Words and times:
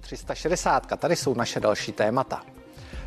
360. 0.00 0.86
Tady 0.98 1.16
jsou 1.16 1.34
naše 1.34 1.60
další 1.60 1.92
témata. 1.92 2.42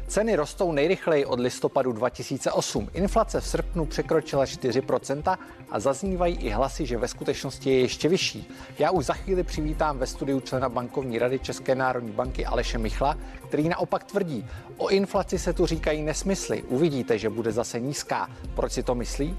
Ceny 0.08 0.36
rostou 0.36 0.72
nejrychleji 0.72 1.25
od 1.25 1.39
listopadu 1.39 1.92
2008. 1.92 2.89
Inflace 2.93 3.42
v 3.42 3.47
srpnu 3.47 3.85
překročila 3.85 4.46
4% 4.46 5.37
a 5.69 5.79
zaznívají 5.79 6.35
i 6.35 6.50
hlasy, 6.50 6.85
že 6.85 6.98
ve 6.98 7.08
skutečnosti 7.08 7.69
je 7.69 7.79
ještě 7.79 8.09
vyšší. 8.09 8.50
Já 8.79 8.91
už 8.91 9.05
za 9.05 9.14
chvíli 9.14 9.43
přivítám 9.43 9.98
ve 9.98 10.07
studiu 10.07 10.39
člena 10.39 10.70
bankovní 10.70 11.20
rady 11.20 11.39
České 11.39 11.75
národní 11.75 12.11
banky 12.11 12.45
Aleše 12.45 12.77
Michla, 12.77 13.18
který 13.48 13.70
naopak 13.70 14.04
tvrdí, 14.04 14.48
o 14.78 14.89
inflaci 14.89 15.39
se 15.39 15.54
tu 15.54 15.66
říkají 15.66 16.02
nesmysly. 16.02 16.64
Uvidíte, 16.64 17.18
že 17.18 17.30
bude 17.30 17.52
zase 17.52 17.80
nízká. 17.80 18.30
Proč 18.55 18.71
si 18.71 18.84
to 18.84 18.96
myslí? 18.96 19.38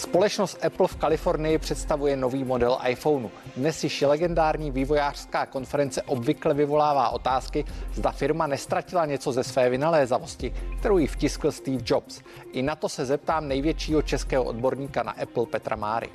Společnost 0.00 0.64
Apple 0.64 0.88
v 0.88 0.96
Kalifornii 0.96 1.58
představuje 1.58 2.16
nový 2.16 2.44
model 2.44 2.78
iPhoneu. 2.88 3.30
Dnes 3.56 3.84
již 3.84 4.00
legendární 4.00 4.70
vývojářská 4.70 5.46
konference 5.46 6.02
obvykle 6.02 6.54
vyvolává 6.54 7.08
otázky, 7.08 7.64
zda 7.94 8.10
firma 8.10 8.46
nestratila 8.46 9.06
něco 9.06 9.32
ze 9.32 9.44
své 9.44 9.70
vynalézavosti, 9.70 10.54
kterou 10.78 10.98
ji 10.98 11.06
vtiskl 11.06 11.52
Steve 11.52 11.82
Jobs. 11.86 12.20
I 12.52 12.62
na 12.62 12.76
to 12.76 12.88
se 12.88 13.06
zeptám 13.06 13.48
největšího 13.48 14.02
českého 14.02 14.44
odborníka 14.44 15.02
na 15.02 15.12
Apple 15.12 15.46
Petra 15.46 15.76
Máry. 15.76 16.08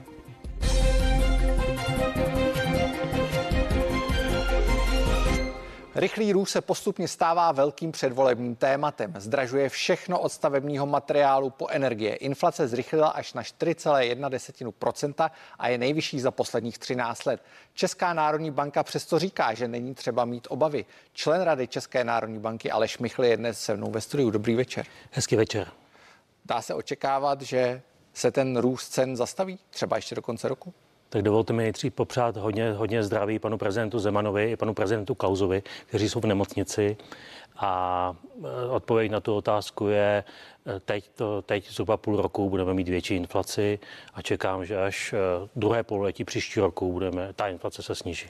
Rychlý 5.97 6.31
růst 6.33 6.49
se 6.49 6.61
postupně 6.61 7.07
stává 7.07 7.51
velkým 7.51 7.91
předvolebním 7.91 8.55
tématem. 8.55 9.13
Zdražuje 9.17 9.69
všechno 9.69 10.19
od 10.19 10.31
stavebního 10.31 10.85
materiálu 10.85 11.49
po 11.49 11.67
energie. 11.67 12.15
Inflace 12.15 12.67
zrychlila 12.67 13.07
až 13.07 13.33
na 13.33 13.41
4,1% 13.41 15.31
a 15.59 15.67
je 15.67 15.77
nejvyšší 15.77 16.19
za 16.19 16.31
posledních 16.31 16.77
13 16.77 17.25
let. 17.25 17.41
Česká 17.73 18.13
národní 18.13 18.51
banka 18.51 18.83
přesto 18.83 19.19
říká, 19.19 19.53
že 19.53 19.67
není 19.67 19.95
třeba 19.95 20.25
mít 20.25 20.47
obavy. 20.49 20.85
Člen 21.13 21.41
Rady 21.41 21.67
České 21.67 22.03
národní 22.03 22.39
banky 22.39 22.71
Aleš 22.71 22.97
Michl 22.97 23.23
je 23.23 23.37
dnes 23.37 23.61
se 23.61 23.75
mnou 23.75 23.91
ve 23.91 24.01
studiu. 24.01 24.29
Dobrý 24.29 24.55
večer. 24.55 24.85
Hezký 25.11 25.35
večer. 25.35 25.71
Dá 26.45 26.61
se 26.61 26.73
očekávat, 26.73 27.41
že 27.41 27.81
se 28.13 28.31
ten 28.31 28.57
růst 28.57 28.89
cen 28.89 29.15
zastaví 29.15 29.59
třeba 29.69 29.95
ještě 29.95 30.15
do 30.15 30.21
konce 30.21 30.47
roku? 30.47 30.73
Tak 31.09 31.21
dovolte 31.21 31.53
mi 31.53 31.63
nejdřív 31.63 31.93
popřát 31.93 32.37
hodně, 32.37 32.71
hodně 32.71 33.03
zdraví 33.03 33.39
panu 33.39 33.57
prezidentu 33.57 33.99
Zemanovi 33.99 34.51
i 34.51 34.55
panu 34.55 34.73
prezidentu 34.73 35.15
Klauzovi, 35.15 35.63
kteří 35.85 36.09
jsou 36.09 36.19
v 36.19 36.25
nemocnici. 36.25 36.97
A 37.57 38.13
e, 38.43 38.67
odpověď 38.69 39.11
na 39.11 39.19
tu 39.19 39.35
otázku 39.35 39.87
je, 39.87 40.23
e, 40.75 40.79
teď, 40.79 41.09
to, 41.15 41.41
teď 41.41 41.71
zhruba 41.71 41.97
půl 41.97 42.21
roku 42.21 42.49
budeme 42.49 42.73
mít 42.73 42.89
větší 42.89 43.15
inflaci 43.15 43.79
a 44.13 44.21
čekám, 44.21 44.65
že 44.65 44.81
až 44.81 45.13
e, 45.13 45.17
druhé 45.55 45.83
pololetí 45.83 46.23
příští 46.23 46.59
roku 46.59 46.91
budeme, 46.91 47.33
ta 47.33 47.47
inflace 47.47 47.83
se 47.83 47.95
sníží. 47.95 48.29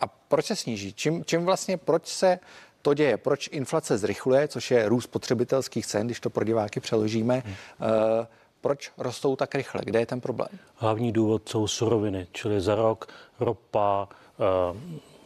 A 0.00 0.06
proč 0.06 0.44
se 0.44 0.56
sníží? 0.56 0.92
Čím, 0.92 1.24
čím 1.24 1.44
vlastně, 1.44 1.76
proč 1.76 2.06
se 2.06 2.38
to 2.82 2.94
děje? 2.94 3.16
Proč 3.16 3.48
inflace 3.52 3.98
zrychluje, 3.98 4.48
což 4.48 4.70
je 4.70 4.88
růst 4.88 5.06
potřebitelských 5.06 5.86
cen, 5.86 6.06
když 6.06 6.20
to 6.20 6.30
pro 6.30 6.44
diváky 6.44 6.80
přeložíme? 6.80 7.42
Hmm. 7.44 7.54
Uh, 7.80 8.26
proč 8.62 8.90
rostou 8.98 9.36
tak 9.36 9.54
rychle? 9.54 9.80
Kde 9.84 9.98
je 9.98 10.06
ten 10.06 10.20
problém? 10.20 10.48
Hlavní 10.74 11.12
důvod 11.12 11.48
jsou 11.48 11.66
suroviny, 11.66 12.26
čili 12.32 12.60
za 12.60 12.74
rok 12.74 13.08
ropa, 13.40 14.08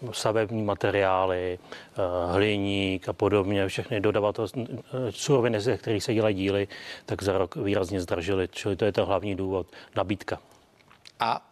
uh, 0.02 0.12
stavební 0.12 0.62
materiály, 0.62 1.58
uh, 1.58 2.32
hliník 2.32 3.08
a 3.08 3.12
podobně, 3.12 3.68
všechny 3.68 4.00
dodavatelské 4.00 4.64
suroviny, 5.10 5.60
ze 5.60 5.76
kterých 5.76 6.04
se 6.04 6.14
dělají 6.14 6.34
díly, 6.34 6.68
tak 7.06 7.22
za 7.22 7.38
rok 7.38 7.56
výrazně 7.56 8.00
zdražily. 8.00 8.48
Čili 8.48 8.76
to 8.76 8.84
je 8.84 8.92
ten 8.92 9.04
hlavní 9.04 9.34
důvod, 9.34 9.66
nabídka. 9.96 10.38
A 11.20 11.50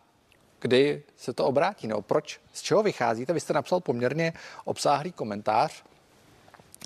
kdy 0.60 1.02
se 1.16 1.32
to 1.32 1.44
obrátí? 1.46 1.86
No, 1.86 2.02
proč? 2.02 2.40
Z 2.52 2.62
čeho 2.62 2.82
vycházíte? 2.82 3.32
Vy 3.32 3.40
jste 3.40 3.52
napsal 3.52 3.80
poměrně 3.80 4.32
obsáhlý 4.64 5.12
komentář 5.12 5.84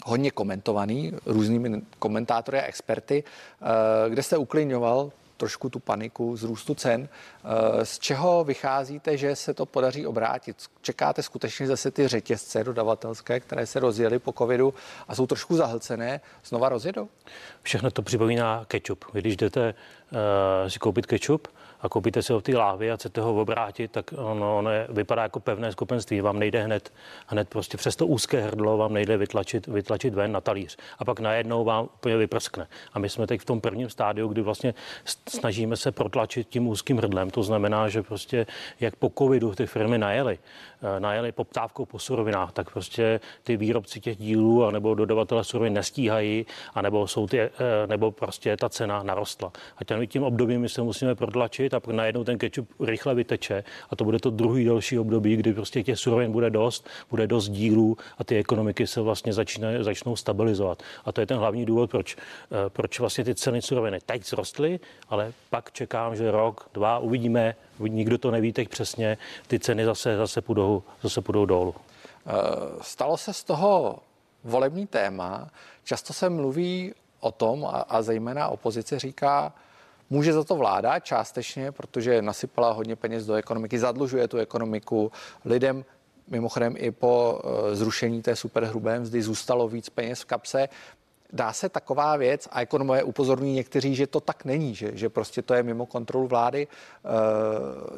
hodně 0.05 0.31
komentovaný 0.31 1.13
různými 1.27 1.83
komentátory 1.99 2.59
a 2.61 2.67
experty, 2.67 3.25
eh, 3.25 4.11
kde 4.11 4.23
jste 4.23 4.37
uklidňoval 4.37 5.13
trošku 5.39 5.71
tu 5.71 5.79
paniku 5.79 6.37
z 6.37 6.43
růstu 6.43 6.75
cen. 6.75 7.09
Eh, 7.09 7.85
z 7.85 7.99
čeho 7.99 8.45
vycházíte, 8.45 9.17
že 9.17 9.37
se 9.37 9.55
to 9.55 9.67
podaří 9.67 10.07
obrátit? 10.07 10.57
Čekáte 10.83 11.23
skutečně 11.23 11.67
zase 11.67 11.91
ty 11.91 12.09
řetězce 12.09 12.65
dodavatelské, 12.65 13.41
které 13.41 13.67
se 13.67 13.81
rozjeli 13.81 14.19
po 14.19 14.33
covidu 14.33 14.75
a 15.09 15.15
jsou 15.15 15.27
trošku 15.27 15.57
zahlcené, 15.57 16.21
znova 16.45 16.69
rozjedou? 16.69 17.09
Všechno 17.63 17.91
to 17.91 18.03
připomíná 18.03 18.65
ketchup. 18.69 19.05
Když 19.13 19.37
jdete 19.37 19.75
uh, 20.13 20.19
si 20.69 20.79
koupit 20.79 21.07
ketchup, 21.07 21.49
a 21.81 21.89
koupíte 21.89 22.23
si 22.23 22.33
ho 22.33 22.41
v 22.41 22.43
té 22.43 22.57
láhvi 22.57 22.91
a 22.91 22.97
chcete 22.97 23.21
ho 23.21 23.41
obrátit, 23.41 23.91
tak 23.91 24.15
ono, 24.17 24.59
ono 24.59 24.71
je, 24.71 24.87
vypadá 24.91 25.23
jako 25.23 25.41
pevné 25.41 25.73
skupenství. 25.73 26.21
Vám 26.21 26.39
nejde 26.39 26.63
hned, 26.63 26.93
hned 27.27 27.49
prostě 27.49 27.77
přes 27.77 27.97
to 27.97 28.07
úzké 28.07 28.41
hrdlo 28.41 28.77
vám 28.77 28.93
nejde 28.93 29.17
vytlačit, 29.17 29.67
vytlačit 29.67 30.15
ven 30.15 30.33
na 30.33 30.41
talíř. 30.41 30.77
A 30.99 31.05
pak 31.05 31.21
najednou 31.21 31.65
vám 31.65 31.85
úplně 31.85 32.17
vyprskne. 32.17 32.67
A 32.93 32.99
my 32.99 33.09
jsme 33.09 33.27
teď 33.27 33.41
v 33.41 33.45
tom 33.45 33.61
prvním 33.61 33.91
stádiu, 33.91 34.29
kdy 34.29 34.43
vlastně 34.43 34.75
snažíme 35.29 35.77
se 35.77 35.93
protlačit 35.93 36.49
tím 36.49 36.69
úzkým 36.69 36.99
hrdlem. 36.99 37.31
To 37.31 37.43
znamená, 37.43 37.89
že 37.89 38.03
prostě 38.03 38.47
jak 38.81 38.97
po 38.97 39.13
covidu 39.19 39.55
ty 39.55 39.67
firmy 39.67 39.99
najeli, 39.99 40.39
eh, 40.83 41.01
najeli 41.01 41.33
poptávkou 41.33 41.85
po 41.85 41.99
surovinách, 41.99 42.53
tak 42.53 42.71
prostě 42.71 43.21
ty 43.43 43.57
výrobci 43.57 44.01
těch 44.01 44.17
dílů 44.17 44.71
nebo 44.71 44.95
dodavatele 44.95 45.45
surovin 45.45 45.73
nestíhají, 45.73 46.47
anebo 46.75 47.07
jsou 47.07 47.27
ty, 47.27 47.41
eh, 47.41 47.51
nebo 47.87 48.11
prostě 48.13 48.57
ta 48.57 48.69
cena 48.69 49.03
narostla. 49.03 49.53
A 49.77 50.07
tím 50.07 50.23
obdobím 50.23 50.61
my 50.61 50.69
se 50.69 50.83
musíme 50.83 51.15
protlačit 51.15 51.68
a 51.75 51.81
pak 51.81 51.95
najednou 51.95 52.25
ten 52.25 52.39
kečup 52.39 52.69
rychle 52.81 53.15
vyteče 53.15 53.65
a 53.91 53.97
to 53.97 54.05
bude 54.05 54.19
to 54.19 54.31
druhý 54.31 54.65
další 54.65 54.99
období, 54.99 55.37
kdy 55.37 55.53
prostě 55.53 55.83
těch 55.83 55.99
surovin 55.99 56.33
bude 56.33 56.51
dost, 56.51 56.89
bude 57.11 57.27
dost 57.27 57.49
dílů 57.49 57.97
a 58.19 58.25
ty 58.25 58.37
ekonomiky 58.39 58.87
se 58.87 59.01
vlastně 59.01 59.33
začne, 59.33 59.85
začnou 59.85 60.17
stabilizovat. 60.17 60.83
A 61.05 61.13
to 61.13 61.21
je 61.21 61.27
ten 61.27 61.39
hlavní 61.39 61.67
důvod, 61.67 61.91
proč, 61.91 62.17
eh, 62.17 62.71
proč 62.71 63.01
vlastně 63.01 63.25
ty 63.25 63.35
ceny 63.35 63.63
suroviny 63.63 63.99
teď 64.07 64.27
zrostly, 64.27 64.81
ale 65.09 65.33
pak 65.51 65.73
čekám, 65.73 66.17
že 66.17 66.31
rok, 66.31 66.69
dva 66.75 66.99
uvidíme, 66.99 67.55
nikdo 67.79 68.19
to 68.19 68.31
neví 68.31 68.53
teď 68.53 68.69
přesně, 68.69 69.19
ty 69.47 69.59
ceny 69.59 69.85
zase, 69.85 70.17
zase, 70.17 70.41
půjdou, 70.41 70.83
zase 71.03 71.21
půjdou 71.21 71.47
dolů. 71.47 71.75
Eh, 72.27 72.33
stalo 72.81 73.17
se 73.17 73.33
z 73.33 73.45
toho 73.45 73.99
volební 74.45 74.87
téma. 74.87 75.49
Často 75.85 76.13
se 76.13 76.31
mluví 76.31 76.95
o 77.21 77.33
tom, 77.33 77.65
a, 77.65 77.69
a 77.69 78.03
zejména 78.03 78.49
opozice 78.49 78.99
říká, 78.99 79.53
Může 80.11 80.33
za 80.33 80.45
to 80.45 80.57
vláda 80.57 80.99
částečně, 81.01 81.73
protože 81.73 82.23
nasypala 82.23 82.73
hodně 82.73 82.97
peněz 82.97 83.27
do 83.27 83.35
ekonomiky, 83.35 83.79
zadlužuje 83.79 84.29
tu 84.29 84.37
ekonomiku 84.37 85.13
lidem. 85.45 85.85
Mimochodem 86.29 86.75
i 86.79 86.91
po 86.91 87.41
eh, 87.45 87.77
zrušení 87.77 88.23
té 88.23 88.37
superhrubé 88.37 89.01
mzdy 89.01 89.23
zůstalo 89.23 89.69
víc 89.69 89.89
peněz 89.89 90.21
v 90.21 90.25
kapse. 90.25 90.69
Dá 91.33 91.53
se 91.53 91.69
taková 91.69 92.17
věc, 92.17 92.49
a 92.53 92.61
ekonomové 92.61 93.03
upozorní 93.03 93.55
někteří, 93.55 93.95
že 93.95 94.07
to 94.07 94.21
tak 94.21 94.45
není, 94.45 94.75
že, 94.75 94.91
že 94.95 95.09
prostě 95.09 95.43
to 95.43 95.55
je 95.55 95.63
mimo 95.63 95.87
kontrolu 95.87 96.27
vlády. 96.27 96.69
Eh, 96.69 97.09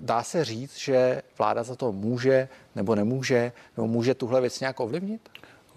dá 0.00 0.22
se 0.22 0.44
říct, 0.44 0.76
že 0.76 1.22
vláda 1.38 1.62
za 1.62 1.76
to 1.76 1.92
může 1.92 2.48
nebo 2.74 2.94
nemůže, 2.94 3.52
nebo 3.76 3.88
může 3.88 4.14
tuhle 4.14 4.40
věc 4.40 4.60
nějak 4.60 4.80
ovlivnit? 4.80 5.28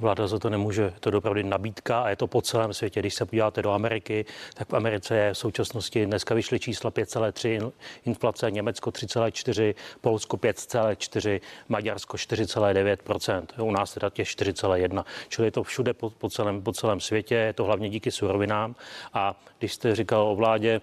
Vláda 0.04 0.28
za 0.28 0.40
to 0.40 0.50
nemůže. 0.50 0.82
Je 0.84 0.94
to 1.00 1.18
opravdu 1.18 1.42
nabídka 1.44 2.02
a 2.02 2.10
je 2.10 2.16
to 2.16 2.28
po 2.28 2.42
celém 2.42 2.74
světě. 2.74 3.00
Když 3.00 3.14
se 3.14 3.26
podíváte 3.26 3.62
do 3.62 3.72
Ameriky, 3.72 4.26
tak 4.54 4.70
v 4.70 4.74
Americe 4.74 5.16
je 5.16 5.34
v 5.34 5.38
současnosti 5.38 6.06
dneska 6.06 6.36
vyšly 6.36 6.60
čísla 6.60 6.92
5,3 6.92 7.72
inflace, 8.06 8.52
Německo 8.52 8.90
3,4, 8.90 9.76
Polsko 10.02 10.38
5,4, 10.38 11.42
Maďarsko 11.70 12.18
4,9% 12.18 13.64
U 13.64 13.72
nás 13.72 13.94
teda 13.94 14.10
těch 14.10 14.28
4,1. 14.28 15.06
Čili 15.30 15.48
je 15.48 15.52
to 15.52 15.64
všude 15.64 15.94
po, 15.94 16.10
po, 16.10 16.30
celém, 16.30 16.62
po 16.62 16.72
celém 16.72 17.00
světě, 17.00 17.36
je 17.36 17.54
to 17.54 17.64
hlavně 17.64 17.90
díky 17.90 18.12
surovinám. 18.12 18.76
A 19.14 19.36
když 19.60 19.74
jste 19.74 19.96
říkal 19.96 20.28
o 20.28 20.36
vládě, 20.36 20.82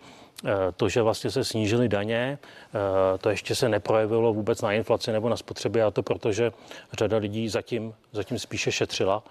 to, 0.76 0.88
že 0.88 1.02
vlastně 1.02 1.30
se 1.30 1.44
snížily 1.44 1.88
daně, 1.88 2.38
eh, 2.74 3.18
to 3.18 3.30
ještě 3.30 3.54
se 3.54 3.68
neprojevilo 3.68 4.34
vůbec 4.34 4.62
na 4.62 4.72
inflaci 4.72 5.12
nebo 5.12 5.28
na 5.28 5.36
spotřebě 5.36 5.84
a 5.84 5.90
to 5.90 6.02
proto, 6.02 6.32
že 6.32 6.52
řada 6.92 7.16
lidí 7.16 7.48
zatím, 7.48 7.94
zatím 8.12 8.38
spíše 8.38 8.72
šetřila. 8.72 9.22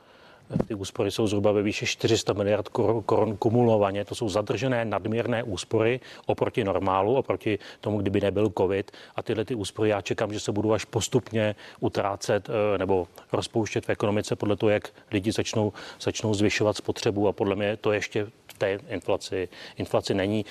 Eh, 0.49 0.63
ty 0.63 0.73
úspory 0.73 1.11
jsou 1.11 1.27
zhruba 1.27 1.51
ve 1.51 1.61
výši 1.61 1.85
400 1.85 2.33
miliard 2.33 2.67
korun 3.05 3.37
kumulovaně. 3.37 4.05
To 4.05 4.15
jsou 4.15 4.29
zadržené 4.29 4.85
nadměrné 4.85 5.43
úspory 5.43 5.99
oproti 6.25 6.63
normálu, 6.63 7.15
oproti 7.15 7.59
tomu, 7.81 7.97
kdyby 7.97 8.21
nebyl 8.21 8.51
COVID. 8.57 8.91
A 9.15 9.23
tyhle 9.23 9.45
ty 9.45 9.55
úspory 9.55 9.89
já 9.89 10.01
čekám, 10.01 10.33
že 10.33 10.39
se 10.39 10.51
budou 10.51 10.71
až 10.73 10.85
postupně 10.85 11.55
utrácet 11.79 12.49
nebo 12.77 13.07
rozpouštět 13.31 13.85
v 13.85 13.89
ekonomice 13.89 14.35
podle 14.35 14.55
toho, 14.55 14.69
jak 14.69 14.89
lidi 15.11 15.31
začnou, 15.31 15.73
začnou 16.01 16.33
zvyšovat 16.33 16.77
spotřebu. 16.77 17.27
A 17.27 17.33
podle 17.33 17.55
mě 17.55 17.77
to 17.77 17.91
ještě 17.91 18.27
té 18.59 18.79
inflaci, 18.87 19.49
inflaci 19.77 20.13
není. 20.13 20.45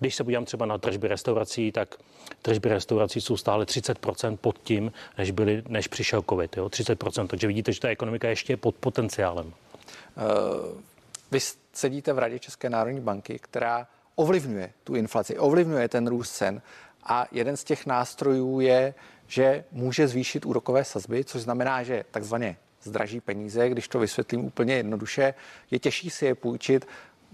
Když 0.00 0.14
se 0.14 0.24
podívám 0.24 0.44
třeba 0.44 0.66
na 0.66 0.78
tržby 0.78 1.08
restaurací, 1.08 1.72
tak 1.72 1.94
tržby 2.42 2.68
restaurací 2.68 3.20
jsou 3.20 3.36
stále 3.36 3.64
30% 3.64 4.36
pod 4.36 4.58
tím, 4.62 4.92
než, 5.18 5.30
byly, 5.30 5.62
než 5.68 5.88
přišel 5.88 6.24
COVID. 6.28 6.56
Jo? 6.56 6.66
30%, 6.66 7.26
takže 7.26 7.46
vidíte, 7.46 7.72
že 7.72 7.80
ta 7.80 7.88
ekonomika 7.88 8.28
ještě 8.28 8.52
je 8.52 8.56
pod 8.56 8.74
potenciálem. 8.74 9.46
Uh, 9.46 9.52
vy 11.30 11.38
sedíte 11.72 12.12
v 12.12 12.18
Radě 12.18 12.38
České 12.38 12.70
národní 12.70 13.00
banky, 13.00 13.38
která 13.38 13.86
ovlivňuje 14.14 14.72
tu 14.84 14.94
inflaci, 14.94 15.38
ovlivňuje 15.38 15.88
ten 15.88 16.06
růst 16.06 16.32
cen 16.32 16.62
a 17.04 17.26
jeden 17.32 17.56
z 17.56 17.64
těch 17.64 17.86
nástrojů 17.86 18.60
je, 18.60 18.94
že 19.26 19.64
může 19.72 20.08
zvýšit 20.08 20.46
úrokové 20.46 20.84
sazby, 20.84 21.24
což 21.24 21.42
znamená, 21.42 21.82
že 21.82 22.04
takzvaně 22.10 22.56
zdraží 22.82 23.20
peníze, 23.20 23.68
když 23.68 23.88
to 23.88 23.98
vysvětlím 23.98 24.44
úplně 24.44 24.74
jednoduše, 24.74 25.34
je 25.70 25.78
těžší 25.78 26.10
si 26.10 26.26
je 26.26 26.34
půjčit, 26.34 26.86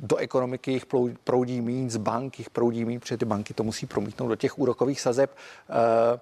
do 0.03 0.17
ekonomiky 0.17 0.73
jich 0.73 0.87
proudí 1.25 1.61
mín, 1.61 1.91
z 1.91 1.97
bank 1.97 2.39
jich 2.39 2.51
proudí 2.51 2.85
mín, 2.85 3.01
protože 3.01 3.17
ty 3.17 3.25
banky 3.25 3.55
to 3.55 3.65
musí 3.65 3.87
promítnout 3.87 4.29
do 4.29 4.37
těch 4.37 4.59
úrokových 4.59 5.01
sazeb. 5.01 5.37
Uh, 5.69 6.21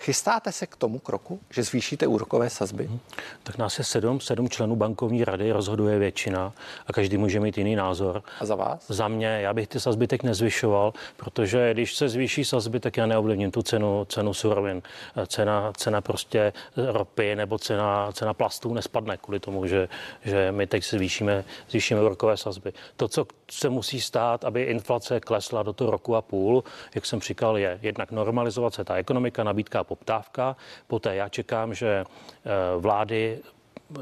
Chystáte 0.00 0.52
se 0.52 0.66
k 0.66 0.76
tomu 0.76 0.98
kroku, 0.98 1.40
že 1.50 1.62
zvýšíte 1.62 2.06
úrokové 2.06 2.50
sazby? 2.50 2.86
Hmm. 2.86 3.00
Tak 3.42 3.58
nás 3.58 3.78
je 3.78 3.84
sedm, 3.84 4.20
sedm 4.20 4.48
členů 4.48 4.76
bankovní 4.76 5.24
rady, 5.24 5.52
rozhoduje 5.52 5.98
většina 5.98 6.52
a 6.86 6.92
každý 6.92 7.16
může 7.16 7.40
mít 7.40 7.58
jiný 7.58 7.76
názor. 7.76 8.22
A 8.40 8.44
za 8.44 8.54
vás? 8.54 8.84
Za 8.88 9.08
mě, 9.08 9.26
já 9.26 9.54
bych 9.54 9.68
ty 9.68 9.80
sazby 9.80 10.06
teď 10.06 10.22
nezvyšoval, 10.22 10.92
protože 11.16 11.72
když 11.72 11.94
se 11.94 12.08
zvýší 12.08 12.44
sazby, 12.44 12.80
tak 12.80 12.96
já 12.96 13.06
neovlivním 13.06 13.50
tu 13.50 13.62
cenu, 13.62 14.04
cenu 14.04 14.34
surovin. 14.34 14.82
Cena, 15.26 15.72
cena 15.76 16.00
prostě 16.00 16.52
ropy 16.76 17.36
nebo 17.36 17.58
cena, 17.58 18.12
cena 18.12 18.34
plastů 18.34 18.74
nespadne 18.74 19.16
kvůli 19.16 19.40
tomu, 19.40 19.66
že, 19.66 19.88
že 20.24 20.52
my 20.52 20.66
teď 20.66 20.84
zvýšíme, 20.84 21.44
zvýšíme 21.70 22.02
úrokové 22.02 22.36
sazby. 22.36 22.72
To, 22.96 23.08
co 23.08 23.26
se 23.50 23.68
musí 23.68 24.00
stát, 24.00 24.44
aby 24.44 24.62
inflace 24.62 25.20
klesla 25.20 25.62
do 25.62 25.72
toho 25.72 25.90
roku 25.90 26.16
a 26.16 26.22
půl, 26.22 26.64
jak 26.94 27.06
jsem 27.06 27.20
říkal, 27.20 27.58
je 27.58 27.78
jednak 27.82 28.10
normalizovat 28.10 28.74
se 28.74 28.84
ta 28.84 28.94
ekonomika, 28.94 29.44
nabídka 29.44 29.80
poptávka. 29.90 30.56
Poté 30.86 31.14
já 31.14 31.28
čekám, 31.28 31.74
že 31.74 32.04
eh, 32.04 32.50
vlády 32.78 33.38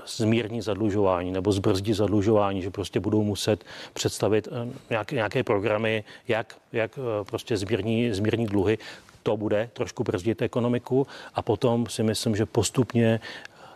zmírní 0.07 0.61
zadlužování 0.61 1.33
nebo 1.33 1.53
zbrzdí 1.53 1.93
zadlužování, 1.93 2.63
že 2.63 2.71
prostě 2.71 3.01
budou 3.01 3.23
muset 3.23 3.65
představit 3.93 4.49
eh, 4.53 4.69
nějaké, 4.91 5.17
nějaké 5.17 5.41
programy, 5.43 6.05
jak, 6.29 6.57
jak 6.73 6.99
eh, 6.99 7.25
prostě 7.25 7.57
zmírní, 7.57 8.13
zmírní 8.13 8.47
dluhy. 8.47 8.79
To 9.23 9.37
bude 9.37 9.71
trošku 9.73 10.05
brzdit 10.05 10.43
ekonomiku 10.43 11.07
a 11.35 11.43
potom 11.43 11.87
si 11.87 12.03
myslím, 12.03 12.37
že 12.37 12.47
postupně 12.47 13.21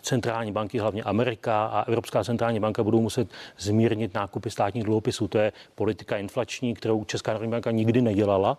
centrální 0.03 0.53
banky, 0.53 0.79
hlavně 0.79 1.03
Amerika 1.03 1.67
a 1.67 1.82
Evropská 1.88 2.25
centrální 2.25 2.61
banka 2.61 2.85
budou 2.85 3.00
muset 3.00 3.29
zmírnit 3.59 4.14
nákupy 4.14 4.50
státních 4.50 4.85
dluhopisů. 4.85 5.29
To 5.29 5.38
je 5.38 5.53
politika 5.75 6.17
inflační, 6.17 6.75
kterou 6.75 7.05
Česká 7.05 7.32
národní 7.32 7.50
banka 7.50 7.70
nikdy 7.70 8.03
nedělala. 8.03 8.59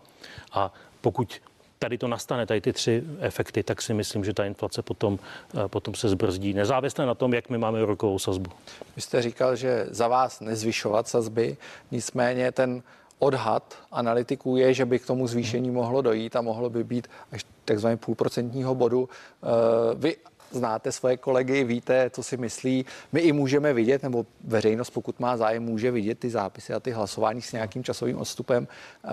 A 0.52 0.74
pokud 1.02 1.42
tady 1.84 1.98
to 1.98 2.08
nastane, 2.08 2.46
tady 2.46 2.62
ty 2.62 2.74
tři 2.74 3.04
efekty, 3.20 3.64
tak 3.64 3.82
si 3.82 3.94
myslím, 3.94 4.24
že 4.24 4.34
ta 4.34 4.46
inflace 4.46 4.82
potom, 4.82 5.20
eh, 5.20 5.68
potom 5.68 5.94
se 5.94 6.10
zbrzdí, 6.10 6.54
nezávisle 6.54 7.06
na 7.06 7.16
tom, 7.16 7.34
jak 7.34 7.50
my 7.50 7.58
máme 7.58 7.86
rokovou 7.86 8.20
sazbu. 8.20 8.52
Vy 8.96 9.02
jste 9.02 9.22
říkal, 9.22 9.56
že 9.56 9.86
za 9.90 10.08
vás 10.08 10.40
nezvyšovat 10.40 11.08
sazby, 11.08 11.58
nicméně 11.92 12.52
ten 12.52 12.84
odhad 13.20 13.76
analytiků 13.92 14.58
je, 14.58 14.74
že 14.74 14.86
by 14.86 15.00
k 15.00 15.06
tomu 15.06 15.28
zvýšení 15.28 15.72
mohlo 15.72 16.02
dojít 16.02 16.36
a 16.36 16.42
mohlo 16.42 16.70
by 16.70 16.84
být 16.84 17.08
až 17.32 17.46
takzvaně 17.66 17.98
půlprocentního 17.98 18.76
bodu. 18.76 19.10
Eh, 19.10 19.48
vy 19.96 20.16
znáte 20.52 20.92
svoje 20.92 21.18
kolegy, 21.18 21.64
víte, 21.64 22.10
co 22.10 22.24
si 22.24 22.38
myslí. 22.38 22.86
My 23.12 23.20
i 23.20 23.32
můžeme 23.32 23.74
vidět, 23.74 24.04
nebo 24.04 24.26
veřejnost, 24.44 24.90
pokud 24.90 25.20
má 25.20 25.38
zájem, 25.38 25.64
může 25.64 25.92
vidět 25.92 26.20
ty 26.20 26.30
zápisy 26.30 26.74
a 26.74 26.80
ty 26.80 26.92
hlasování 26.92 27.42
s 27.42 27.52
nějakým 27.52 27.84
časovým 27.84 28.18
odstupem. 28.18 28.68
Eh, 29.06 29.10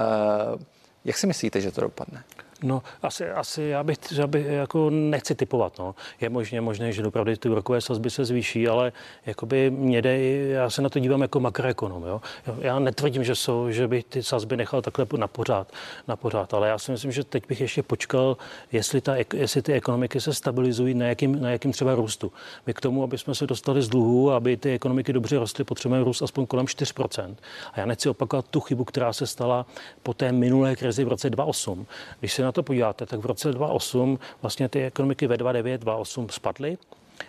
jak 1.05 1.19
si 1.19 1.27
myslíte, 1.27 1.61
že 1.61 1.71
to 1.71 1.81
dopadne? 1.81 2.25
No, 2.63 2.83
asi, 3.03 3.31
asi 3.31 3.63
já 3.63 3.83
bych, 3.83 3.99
já 4.13 4.27
bych 4.27 4.47
jako 4.47 4.91
nechci 4.91 5.35
typovat. 5.35 5.79
No. 5.79 5.95
Je 6.21 6.29
možně 6.29 6.61
možné, 6.61 6.93
že 6.93 7.07
opravdu 7.07 7.37
ty 7.37 7.49
úrokové 7.49 7.81
sazby 7.81 8.11
se 8.11 8.25
zvýší, 8.25 8.69
ale 8.69 8.93
jakoby 9.27 9.71
mě 9.71 10.03
jde, 10.03 10.19
já 10.47 10.71
se 10.71 10.83
na 10.83 10.89
to 10.89 10.99
dívám 10.99 11.23
jako 11.23 11.41
makroekonom. 11.41 12.05
Jo. 12.05 12.21
Já 12.59 12.79
netvrdím, 12.79 13.25
že, 13.25 13.35
jsou, 13.35 13.71
že 13.71 13.89
bych 13.89 14.05
ty 14.05 14.23
sazby 14.23 14.57
nechal 14.57 14.83
takhle 14.83 15.07
na 15.17 15.29
pořád, 15.29 15.73
na 16.09 16.17
pořád, 16.17 16.55
ale 16.55 16.69
já 16.69 16.79
si 16.79 16.93
myslím, 16.93 17.13
že 17.13 17.25
teď 17.25 17.49
bych 17.49 17.61
ještě 17.61 17.83
počkal, 17.83 18.37
jestli, 18.73 19.01
ta, 19.01 19.15
jestli 19.35 19.63
ty 19.63 19.73
ekonomiky 19.73 20.21
se 20.21 20.35
stabilizují, 20.35 20.95
na 20.95 21.07
jakým, 21.07 21.43
na 21.43 21.51
jakým 21.51 21.73
třeba 21.73 21.95
růstu. 21.95 22.33
My 22.67 22.75
k 22.75 22.81
tomu, 22.81 23.03
aby 23.03 23.19
jsme 23.19 23.35
se 23.35 23.47
dostali 23.47 23.83
z 23.83 23.89
dluhu, 23.89 24.33
aby 24.33 24.57
ty 24.57 24.73
ekonomiky 24.73 25.13
dobře 25.13 25.39
rostly, 25.39 25.65
potřebujeme 25.65 26.05
růst 26.05 26.23
aspoň 26.23 26.47
kolem 26.47 26.67
4%. 26.67 27.35
A 27.73 27.81
já 27.81 27.87
nechci 27.87 28.09
opakovat 28.09 28.49
tu 28.49 28.61
chybu, 28.61 28.85
která 28.85 29.13
se 29.13 29.27
stala 29.27 29.67
po 30.03 30.15
té 30.15 30.33
minulé 30.33 30.77
krizi 30.77 31.05
v 31.05 31.09
roce 31.09 31.31
2008. 31.31 31.87
Když 32.21 32.33
se 32.33 32.43
na 32.43 32.50
to 32.53 32.63
podíváte, 32.63 33.07
tak 33.07 33.21
v 33.21 33.27
roce 33.27 33.53
2008 33.53 34.19
vlastně 34.43 34.69
ty 34.69 34.85
ekonomiky 34.85 35.27
ve 35.27 35.37
2009, 35.37 35.81
2008 35.81 36.29
spadly 36.29 36.79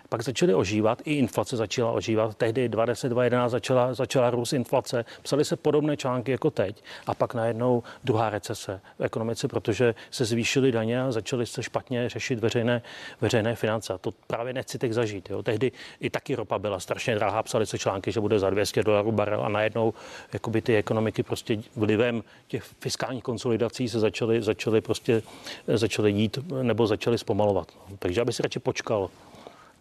pak 0.09 0.21
začaly 0.21 0.53
ožívat, 0.53 1.01
i 1.05 1.13
inflace 1.13 1.57
začala 1.57 1.91
ožívat. 1.91 2.37
Tehdy 2.37 2.69
2010-2011 2.69 3.49
začala, 3.49 3.93
začala 3.93 4.29
růst 4.29 4.53
inflace. 4.53 5.05
Psaly 5.21 5.45
se 5.45 5.55
podobné 5.55 5.97
články 5.97 6.31
jako 6.31 6.51
teď. 6.51 6.83
A 7.07 7.13
pak 7.13 7.33
najednou 7.33 7.83
druhá 8.03 8.29
recese 8.29 8.81
v 8.99 9.03
ekonomice, 9.03 9.47
protože 9.47 9.95
se 10.11 10.25
zvýšily 10.25 10.71
daně 10.71 11.01
a 11.01 11.11
začaly 11.11 11.45
se 11.45 11.63
špatně 11.63 12.09
řešit 12.09 12.39
veřejné, 12.39 12.81
veřejné 13.21 13.55
finance. 13.55 13.93
A 13.93 13.97
to 13.97 14.11
právě 14.27 14.53
nechci 14.53 14.77
teď 14.77 14.91
zažít. 14.91 15.29
Jo. 15.29 15.43
Tehdy 15.43 15.71
i 15.99 16.09
taky 16.09 16.35
ropa 16.35 16.59
byla 16.59 16.79
strašně 16.79 17.15
drahá. 17.15 17.43
Psaly 17.43 17.65
se 17.65 17.77
články, 17.77 18.11
že 18.11 18.19
bude 18.19 18.39
za 18.39 18.49
200 18.49 18.83
dolarů 18.83 19.11
barel 19.11 19.45
a 19.45 19.49
najednou 19.49 19.93
jakoby 20.33 20.61
ty 20.61 20.77
ekonomiky 20.77 21.23
prostě 21.23 21.57
vlivem 21.75 22.23
těch 22.47 22.63
fiskálních 22.63 23.23
konsolidací 23.23 23.89
se 23.89 23.99
začaly, 23.99 24.41
začaly 24.41 24.81
prostě 24.81 25.21
začaly 25.67 26.11
jít 26.11 26.39
nebo 26.61 26.87
začaly 26.87 27.17
zpomalovat. 27.17 27.67
Takže 27.99 28.21
aby 28.21 28.33
si 28.33 28.43
radši 28.43 28.59
počkal 28.59 29.09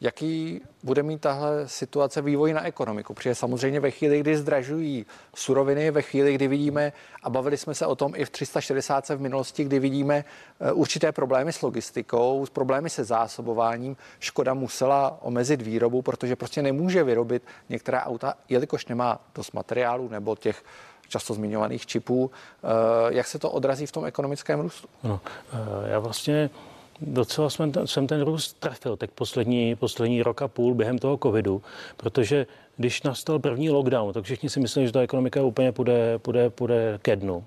Jaký 0.02 0.60
bude 0.82 1.02
mít 1.02 1.20
tahle 1.20 1.68
situace 1.68 2.22
vývoj 2.22 2.52
na 2.52 2.66
ekonomiku? 2.66 3.14
Protože 3.14 3.34
samozřejmě 3.34 3.80
ve 3.80 3.90
chvíli, 3.90 4.20
kdy 4.20 4.36
zdražují 4.36 5.06
suroviny, 5.34 5.90
ve 5.90 6.02
chvíli, 6.02 6.34
kdy 6.34 6.48
vidíme, 6.48 6.92
a 7.22 7.30
bavili 7.30 7.56
jsme 7.56 7.74
se 7.74 7.86
o 7.86 7.96
tom 7.96 8.12
i 8.16 8.24
v 8.24 8.30
360 8.30 9.08
v 9.08 9.20
minulosti, 9.20 9.64
kdy 9.64 9.78
vidíme 9.78 10.24
eh, 10.60 10.72
určité 10.72 11.12
problémy 11.12 11.52
s 11.52 11.62
logistikou, 11.62 12.46
s 12.46 12.50
problémy 12.50 12.90
se 12.90 13.04
zásobováním, 13.04 13.96
Škoda 14.20 14.54
musela 14.54 15.18
omezit 15.22 15.62
výrobu, 15.62 16.02
protože 16.02 16.36
prostě 16.36 16.62
nemůže 16.62 17.04
vyrobit 17.04 17.42
některá 17.68 18.06
auta, 18.06 18.34
jelikož 18.48 18.86
nemá 18.86 19.20
dost 19.34 19.52
materiálu 19.52 20.08
nebo 20.08 20.36
těch 20.36 20.64
často 21.08 21.34
zmiňovaných 21.34 21.86
čipů. 21.86 22.30
Eh, 22.30 23.14
jak 23.14 23.26
se 23.26 23.38
to 23.38 23.50
odrazí 23.50 23.86
v 23.86 23.92
tom 23.92 24.04
ekonomickém 24.04 24.60
růstu? 24.60 24.88
No, 25.04 25.20
já 25.86 25.98
vlastně 25.98 26.50
docela 27.00 27.50
jsem 27.50 27.72
ten, 27.72 27.86
jsem 27.86 28.06
ten 28.06 28.22
růst 28.22 28.60
trefil 28.60 28.96
tak 28.96 29.10
poslední, 29.10 29.76
poslední 29.76 30.22
rok 30.22 30.42
a 30.42 30.48
půl 30.48 30.74
během 30.74 30.98
toho 30.98 31.18
covidu, 31.22 31.62
protože 31.96 32.46
když 32.76 33.02
nastal 33.02 33.38
první 33.38 33.70
lockdown, 33.70 34.12
tak 34.12 34.24
všichni 34.24 34.50
si 34.50 34.60
mysleli, 34.60 34.86
že 34.86 34.92
ta 34.92 35.00
ekonomika 35.00 35.42
úplně 35.42 35.72
půjde, 35.72 36.18
půjde, 36.18 36.50
půjde 36.50 36.98
ke 37.02 37.16
dnu. 37.16 37.44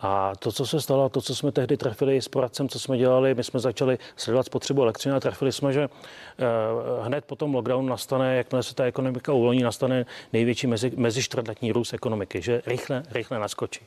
A 0.00 0.32
to, 0.38 0.52
co 0.52 0.66
se 0.66 0.80
stalo, 0.80 1.08
to, 1.08 1.20
co 1.20 1.34
jsme 1.34 1.52
tehdy 1.52 1.76
trefili 1.76 2.22
s 2.22 2.28
poradcem, 2.28 2.68
co 2.68 2.78
jsme 2.78 2.98
dělali, 2.98 3.34
my 3.34 3.44
jsme 3.44 3.60
začali 3.60 3.98
sledovat 4.16 4.46
spotřebu 4.46 4.82
elektřiny 4.82 5.14
a 5.14 5.20
trefili 5.20 5.52
jsme, 5.52 5.72
že 5.72 5.82
eh, 5.82 6.44
hned 7.02 7.24
po 7.24 7.36
tom 7.36 7.54
lockdownu 7.54 7.88
nastane, 7.88 8.36
jakmile 8.36 8.62
se 8.62 8.74
ta 8.74 8.84
ekonomika 8.84 9.32
uvolní, 9.32 9.62
nastane 9.62 10.06
největší 10.32 10.66
mezi, 10.66 10.92
mezi 10.96 11.20
růst 11.72 11.94
ekonomiky, 11.94 12.42
že 12.42 12.62
rychle, 12.66 13.02
rychle 13.10 13.38
naskočí. 13.38 13.80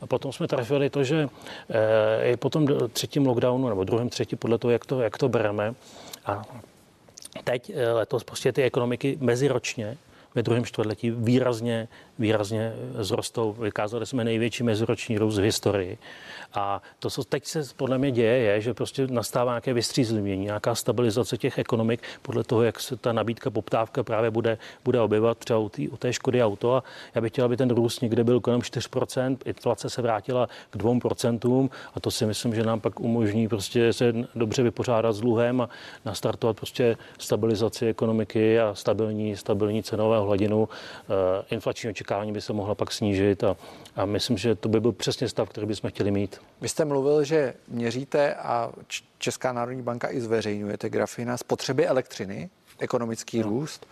A 0.00 0.06
potom 0.06 0.32
jsme 0.32 0.48
trefili 0.48 0.90
to, 0.90 1.04
že 1.04 1.28
eh, 1.70 2.30
i 2.30 2.36
po 2.36 2.50
tom 2.50 2.66
třetím 2.92 3.26
lockdownu, 3.26 3.68
nebo 3.68 3.84
druhém, 3.84 4.08
třetí, 4.08 4.36
podle 4.36 4.58
toho, 4.58 4.70
jak 4.70 4.86
to, 4.86 5.00
jak 5.00 5.18
to 5.18 5.28
bereme, 5.28 5.74
a 6.26 6.42
teď 7.44 7.72
eh, 7.74 7.92
letos 7.92 8.24
prostě 8.24 8.52
ty 8.52 8.62
ekonomiky 8.62 9.18
meziročně 9.20 9.96
ve 10.34 10.42
druhém 10.42 10.64
čtvrtletí 10.64 11.10
výrazně, 11.10 11.88
výrazně 12.18 12.72
zrostou. 12.98 13.52
Vykázali 13.52 14.06
jsme 14.06 14.24
největší 14.24 14.62
meziroční 14.62 15.18
růst 15.18 15.38
v 15.38 15.42
historii. 15.42 15.98
A 16.54 16.82
to, 16.98 17.10
co 17.10 17.24
teď 17.24 17.44
se 17.46 17.62
podle 17.76 17.98
mě 17.98 18.10
děje, 18.10 18.36
je, 18.38 18.60
že 18.60 18.74
prostě 18.74 19.06
nastává 19.06 19.52
nějaké 19.52 19.72
vystřízlivění, 19.72 20.44
nějaká 20.44 20.74
stabilizace 20.74 21.36
těch 21.36 21.58
ekonomik 21.58 22.00
podle 22.22 22.44
toho, 22.44 22.62
jak 22.62 22.80
se 22.80 22.96
ta 22.96 23.12
nabídka, 23.12 23.50
poptávka 23.50 24.02
právě 24.02 24.30
bude, 24.30 24.58
bude 24.84 25.00
objevovat 25.00 25.38
třeba 25.38 25.58
u, 25.58 25.68
tý, 25.68 25.88
u 25.88 25.96
té 25.96 26.12
Škody 26.12 26.42
auto. 26.42 26.74
A 26.74 26.84
já 27.14 27.20
bych 27.20 27.32
chtěl, 27.32 27.44
aby 27.44 27.56
ten 27.56 27.70
růst 27.70 28.02
někde 28.02 28.24
byl 28.24 28.40
kolem 28.40 28.60
4%, 28.60 29.36
inflace 29.44 29.90
se 29.90 30.02
vrátila 30.02 30.48
k 30.70 30.76
2% 30.76 31.70
a 31.94 32.00
to 32.00 32.10
si 32.10 32.26
myslím, 32.26 32.54
že 32.54 32.62
nám 32.62 32.80
pak 32.80 33.00
umožní 33.00 33.48
prostě 33.48 33.92
se 33.92 34.12
dobře 34.34 34.62
vypořádat 34.62 35.12
s 35.12 35.20
dluhem 35.20 35.60
a 35.60 35.68
nastartovat 36.04 36.56
prostě 36.56 36.96
stabilizaci 37.18 37.86
ekonomiky 37.86 38.60
a 38.60 38.74
stabilní, 38.74 39.36
stabilní 39.36 39.82
cenové 39.82 40.23
hladinu. 40.24 40.68
Eh, 40.68 41.44
inflační 41.50 41.90
očekávání 41.90 42.32
by 42.32 42.40
se 42.40 42.52
mohla 42.52 42.74
pak 42.74 42.92
snížit 42.92 43.44
a, 43.44 43.56
a 43.96 44.04
myslím, 44.04 44.38
že 44.38 44.54
to 44.54 44.68
by 44.68 44.80
byl 44.80 44.92
přesně 44.92 45.28
stav, 45.28 45.48
který 45.48 45.66
bychom 45.66 45.90
chtěli 45.90 46.10
mít. 46.10 46.40
Vy 46.60 46.68
jste 46.68 46.84
mluvil, 46.84 47.24
že 47.24 47.54
měříte 47.68 48.34
a 48.34 48.72
Česká 49.18 49.52
národní 49.52 49.82
banka 49.82 50.10
i 50.10 50.20
zveřejňujete 50.20 50.90
grafy 50.90 51.24
na 51.24 51.36
spotřeby 51.36 51.86
elektřiny, 51.86 52.50
ekonomický 52.78 53.38
no. 53.38 53.48
růst. 53.48 53.86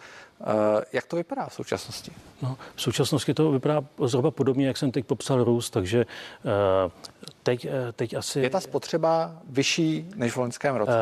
Jak 0.92 1.06
to 1.06 1.16
vypadá 1.16 1.46
v 1.46 1.54
současnosti? 1.54 2.12
No, 2.42 2.58
v 2.74 2.82
současnosti 2.82 3.34
to 3.34 3.50
vypadá 3.50 3.84
zhruba 4.04 4.30
podobně, 4.30 4.66
jak 4.66 4.76
jsem 4.76 4.90
teď 4.90 5.06
popsal 5.06 5.44
růst, 5.44 5.70
takže 5.70 6.06
teď, 7.42 7.66
teď 7.96 8.14
asi... 8.14 8.40
Je 8.40 8.50
ta 8.50 8.60
spotřeba 8.60 9.36
vyšší 9.50 10.06
než 10.16 10.32
v 10.32 10.36
loňském 10.36 10.76
roce? 10.76 10.92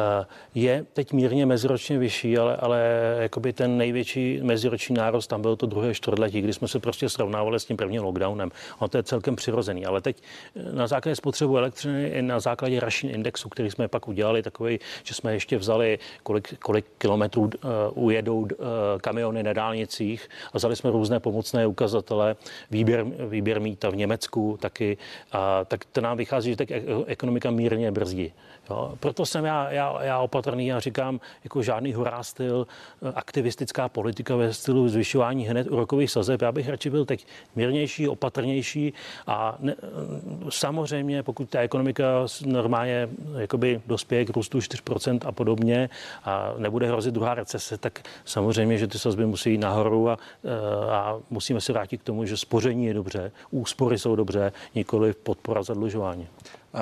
Je 0.55 0.87
teď 0.93 1.13
mírně 1.13 1.47
meziročně 1.47 1.99
vyšší, 1.99 2.39
ale, 2.39 2.57
ale 2.57 2.81
jakoby 3.19 3.53
ten 3.53 3.77
největší 3.77 4.41
meziroční 4.43 4.95
nárost 4.95 5.27
tam 5.27 5.43
byl 5.43 5.57
to 5.57 5.67
druhé 5.67 5.95
čtvrtletí, 5.95 6.41
kdy 6.41 6.53
jsme 6.53 6.69
se 6.69 6.79
prostě 6.79 7.09
srovnávali 7.09 7.61
s 7.61 7.65
tím 7.65 7.77
prvním 7.77 8.03
lockdownem. 8.03 8.51
A 8.81 8.89
to 8.89 8.97
je 8.97 9.03
celkem 9.03 9.37
přirozený. 9.37 9.87
Ale 9.87 10.01
teď 10.01 10.23
na 10.73 10.87
základě 10.87 11.17
spotřebu 11.17 11.59
elektřiny 11.59 12.09
i 12.09 12.23
na 12.23 12.41
základě 12.41 12.81
Russian 12.81 13.15
Indexu, 13.15 13.49
který 13.49 13.71
jsme 13.71 13.89
pak 13.89 14.09
udělali, 14.09 14.43
takový, 14.43 14.81
že 15.03 15.15
jsme 15.15 15.33
ještě 15.33 15.59
vzali, 15.59 15.99
kolik, 16.23 16.59
kolik 16.59 16.85
kilometrů 16.99 17.43
uh, 17.43 17.51
ujedou 18.05 18.39
uh, 18.41 18.49
kamiony 19.01 19.43
na 19.43 19.53
dálnicích 19.53 20.29
a 20.53 20.59
vzali 20.59 20.77
jsme 20.77 20.91
různé 20.91 21.21
pomocné 21.21 21.67
ukazatele, 21.67 22.37
výběr, 22.71 23.05
výběr 23.29 23.61
míta 23.61 23.91
v 23.91 23.97
Německu 23.97 24.59
taky, 24.61 24.97
a, 25.33 25.65
tak 25.65 25.85
to 25.85 26.01
nám 26.01 26.17
vychází, 26.17 26.30
že 26.41 26.57
tak 26.57 26.69
ekonomika 27.07 27.51
mírně 27.51 27.93
brzdí. 27.93 28.33
Jo. 28.71 28.93
Proto 29.01 29.27
jsem 29.27 29.45
já, 29.45 29.71
já, 29.71 30.03
já 30.03 30.19
opatrný 30.19 30.73
a 30.73 30.81
říkám, 30.81 31.21
jako 31.45 31.63
žádný 31.63 31.93
hurá 31.93 32.23
styl, 32.23 32.67
aktivistická 33.15 33.89
politika 33.89 34.37
ve 34.37 34.55
stylu 34.55 34.89
zvyšování 34.89 35.47
hned 35.47 35.67
úrokových 35.71 36.11
sazeb. 36.11 36.43
Já 36.43 36.53
bych 36.53 36.69
radši 36.69 36.91
byl 36.91 37.05
teď 37.05 37.27
mírnější, 37.57 38.09
opatrnější 38.09 38.93
a 39.27 39.57
ne, 39.59 39.75
samozřejmě, 40.49 41.23
pokud 41.23 41.51
ta 41.51 41.61
ekonomika 41.61 42.05
normálně 42.47 43.09
jakoby 43.39 43.81
dospěje 43.87 44.25
k 44.25 44.37
růstu 44.37 44.59
4% 44.59 45.19
a 45.27 45.33
podobně 45.33 45.91
a 46.25 46.55
nebude 46.59 46.89
hrozit 46.89 47.15
druhá 47.15 47.35
recese, 47.35 47.79
tak 47.79 48.01
samozřejmě, 48.25 48.79
že 48.79 48.87
ty 48.87 48.99
sazby 48.99 49.27
musí 49.27 49.51
jít 49.51 49.59
nahoru 49.59 50.11
a, 50.11 50.19
a 50.91 51.19
musíme 51.31 51.61
se 51.61 51.73
vrátit 51.73 51.99
k 51.99 52.05
tomu, 52.05 52.25
že 52.25 52.37
spoření 52.37 52.87
je 52.87 52.95
dobře, 52.95 53.33
úspory 53.51 53.99
jsou 53.99 54.17
dobře, 54.17 54.53
nikoli 54.75 55.13
podpora 55.13 55.63
zadlužování. 55.63 56.20
Uh, 56.21 56.81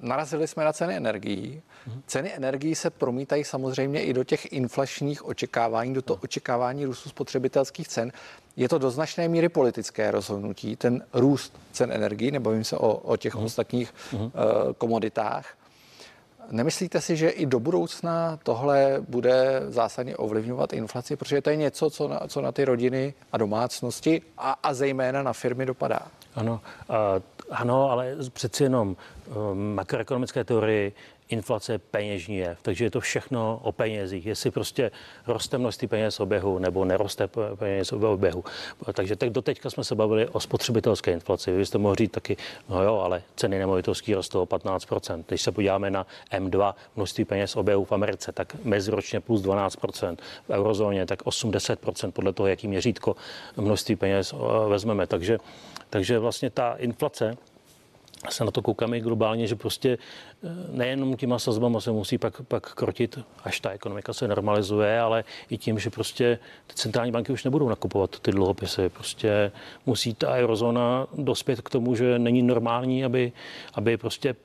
narazili 0.00 0.48
jsme 0.48 0.64
na 0.64 0.72
ceny 0.72 0.96
energií. 0.96 1.62
Ceny 2.06 2.32
energií 2.34 2.74
se 2.74 2.90
promítají 2.90 3.44
samozřejmě 3.44 4.02
i 4.02 4.12
do 4.12 4.24
těch 4.24 4.52
inflačních 4.52 5.26
očekávání, 5.26 5.94
do 5.94 6.02
toho 6.02 6.20
očekávání 6.24 6.84
růstu 6.84 7.08
spotřebitelských 7.08 7.88
cen. 7.88 8.12
Je 8.56 8.68
to 8.68 8.78
do 8.78 8.90
značné 8.90 9.28
míry 9.28 9.48
politické 9.48 10.10
rozhodnutí, 10.10 10.76
ten 10.76 11.04
růst 11.12 11.58
cen 11.72 11.92
energií, 11.92 12.30
nebavím 12.30 12.64
se 12.64 12.76
o, 12.76 12.94
o 12.94 13.16
těch 13.16 13.34
uh-huh. 13.34 13.44
ostatních 13.44 13.94
uh, 14.12 14.30
komoditách. 14.78 15.46
Nemyslíte 16.50 17.00
si, 17.00 17.16
že 17.16 17.28
i 17.28 17.46
do 17.46 17.60
budoucna 17.60 18.38
tohle 18.42 18.96
bude 19.08 19.62
zásadně 19.68 20.16
ovlivňovat 20.16 20.72
inflaci, 20.72 21.16
protože 21.16 21.42
to 21.42 21.50
je 21.50 21.56
něco, 21.56 21.90
co 21.90 22.08
na, 22.08 22.20
co 22.28 22.40
na 22.40 22.52
ty 22.52 22.64
rodiny 22.64 23.14
a 23.32 23.38
domácnosti 23.38 24.22
a, 24.38 24.56
a 24.62 24.74
zejména 24.74 25.22
na 25.22 25.32
firmy 25.32 25.66
dopadá? 25.66 26.00
Ano, 26.34 26.60
ano, 27.50 27.90
ale 27.90 28.16
přeci 28.32 28.62
jenom 28.62 28.96
uh, 29.26 29.54
makroekonomické 29.54 30.44
teorie 30.44 30.92
inflace 31.32 31.78
peněžní 31.78 32.36
je. 32.36 32.56
Takže 32.62 32.84
je 32.84 32.90
to 32.90 33.00
všechno 33.00 33.60
o 33.62 33.72
penězích. 33.72 34.26
Jestli 34.26 34.50
prostě 34.50 34.90
roste 35.26 35.58
množství 35.58 35.88
peněz 35.88 36.20
oběhu 36.20 36.58
nebo 36.58 36.84
neroste 36.84 37.28
peněz 37.54 37.92
oběhu. 37.92 38.44
Takže 38.92 39.16
tak 39.16 39.30
doteďka 39.30 39.70
jsme 39.70 39.84
se 39.84 39.94
bavili 39.94 40.28
o 40.28 40.40
spotřebitelské 40.40 41.12
inflaci. 41.12 41.52
Vy 41.52 41.66
jste 41.66 41.78
mohli 41.78 41.96
říct 41.96 42.10
taky, 42.10 42.36
no 42.68 42.82
jo, 42.82 42.98
ale 42.98 43.22
ceny 43.36 43.58
nemovitostí 43.58 44.14
rostou 44.14 44.42
o 44.42 44.46
15%. 44.46 45.24
Když 45.28 45.42
se 45.42 45.52
podíváme 45.52 45.90
na 45.90 46.06
M2, 46.32 46.74
množství 46.96 47.24
peněz 47.24 47.56
oběhu 47.56 47.84
v 47.84 47.92
Americe, 47.92 48.32
tak 48.32 48.56
meziročně 48.64 49.20
plus 49.20 49.42
12%. 49.42 50.16
V 50.48 50.50
eurozóně 50.50 51.06
tak 51.06 51.22
80% 51.22 52.10
podle 52.10 52.32
toho, 52.32 52.46
jaký 52.46 52.68
měřítko 52.68 53.16
množství 53.56 53.96
peněz 53.96 54.32
eh, 54.32 54.68
vezmeme. 54.68 55.06
Takže, 55.06 55.38
takže 55.90 56.18
vlastně 56.18 56.50
ta 56.50 56.74
inflace 56.74 57.36
se 58.30 58.44
na 58.44 58.50
to 58.50 58.62
koukáme 58.62 58.98
i 58.98 59.00
globálně, 59.00 59.46
že 59.46 59.56
prostě 59.56 59.98
eh, 60.44 60.48
nejenom 60.70 61.16
těma 61.16 61.38
sazbama 61.38 61.80
se 61.80 61.92
musí 61.92 62.18
pak, 62.18 62.42
pak 62.42 62.74
krotit, 62.74 63.18
až 63.44 63.60
ta 63.60 63.70
ekonomika 63.70 64.12
se 64.12 64.28
normalizuje, 64.28 65.00
ale 65.00 65.24
i 65.50 65.58
tím, 65.58 65.78
že 65.78 65.90
prostě 65.90 66.38
ty 66.66 66.74
centrální 66.74 67.12
banky 67.12 67.32
už 67.32 67.44
nebudou 67.44 67.68
nakupovat 67.68 68.20
ty 68.20 68.30
dluhopisy. 68.30 68.88
Prostě 68.88 69.52
musí 69.86 70.14
ta 70.14 70.34
eurozóna 70.34 71.06
dospět 71.14 71.60
k 71.60 71.70
tomu, 71.70 71.94
že 71.94 72.18
není 72.18 72.42
normální, 72.42 73.04
aby, 73.04 73.32
aby 73.74 73.96
prostě 73.96 74.36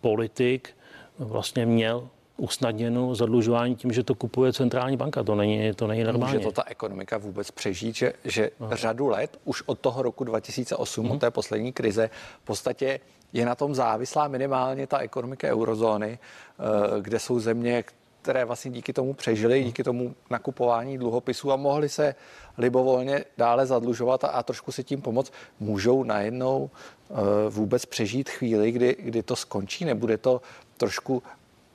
politik 0.00 0.70
vlastně 1.18 1.66
měl 1.66 2.08
usnadněno 2.36 3.14
zadlužování 3.14 3.76
tím, 3.76 3.92
že 3.92 4.02
to 4.02 4.14
kupuje 4.14 4.52
centrální 4.52 4.96
banka. 4.96 5.22
To 5.22 5.34
není, 5.34 5.72
to 5.74 5.86
není 5.86 6.04
normální. 6.04 6.34
Může 6.34 6.46
to 6.46 6.52
ta 6.52 6.64
ekonomika 6.66 7.18
vůbec 7.18 7.50
přežít, 7.50 7.96
že, 7.96 8.12
že 8.24 8.50
no. 8.60 8.68
řadu 8.72 9.08
let, 9.08 9.38
už 9.44 9.62
od 9.66 9.78
toho 9.78 10.02
roku 10.02 10.24
2008, 10.24 11.06
mm. 11.06 11.10
od 11.10 11.20
té 11.20 11.30
poslední 11.30 11.72
krize, 11.72 12.10
v 12.42 12.44
podstatě 12.44 13.00
je 13.36 13.46
na 13.46 13.54
tom 13.54 13.74
závislá 13.74 14.28
minimálně 14.28 14.86
ta 14.86 14.98
ekonomika 14.98 15.48
eurozóny, 15.48 16.18
eh, 16.18 17.00
kde 17.00 17.18
jsou 17.18 17.40
země, 17.40 17.84
které 18.22 18.44
vlastně 18.44 18.70
díky 18.70 18.92
tomu 18.92 19.14
přežily, 19.14 19.64
díky 19.64 19.84
tomu 19.84 20.14
nakupování 20.30 20.98
dluhopisů 20.98 21.52
a 21.52 21.56
mohli 21.56 21.88
se 21.88 22.14
libovolně 22.58 23.24
dále 23.38 23.66
zadlužovat 23.66 24.24
a, 24.24 24.28
a 24.28 24.42
trošku 24.42 24.72
si 24.72 24.84
tím 24.84 25.02
pomoct, 25.02 25.32
můžou 25.60 26.04
najednou 26.04 26.70
eh, 26.70 27.14
vůbec 27.48 27.86
přežít 27.86 28.28
chvíli, 28.28 28.72
kdy, 28.72 28.96
kdy 28.98 29.22
to 29.22 29.36
skončí, 29.36 29.84
nebude 29.84 30.18
to 30.18 30.40
trošku 30.76 31.22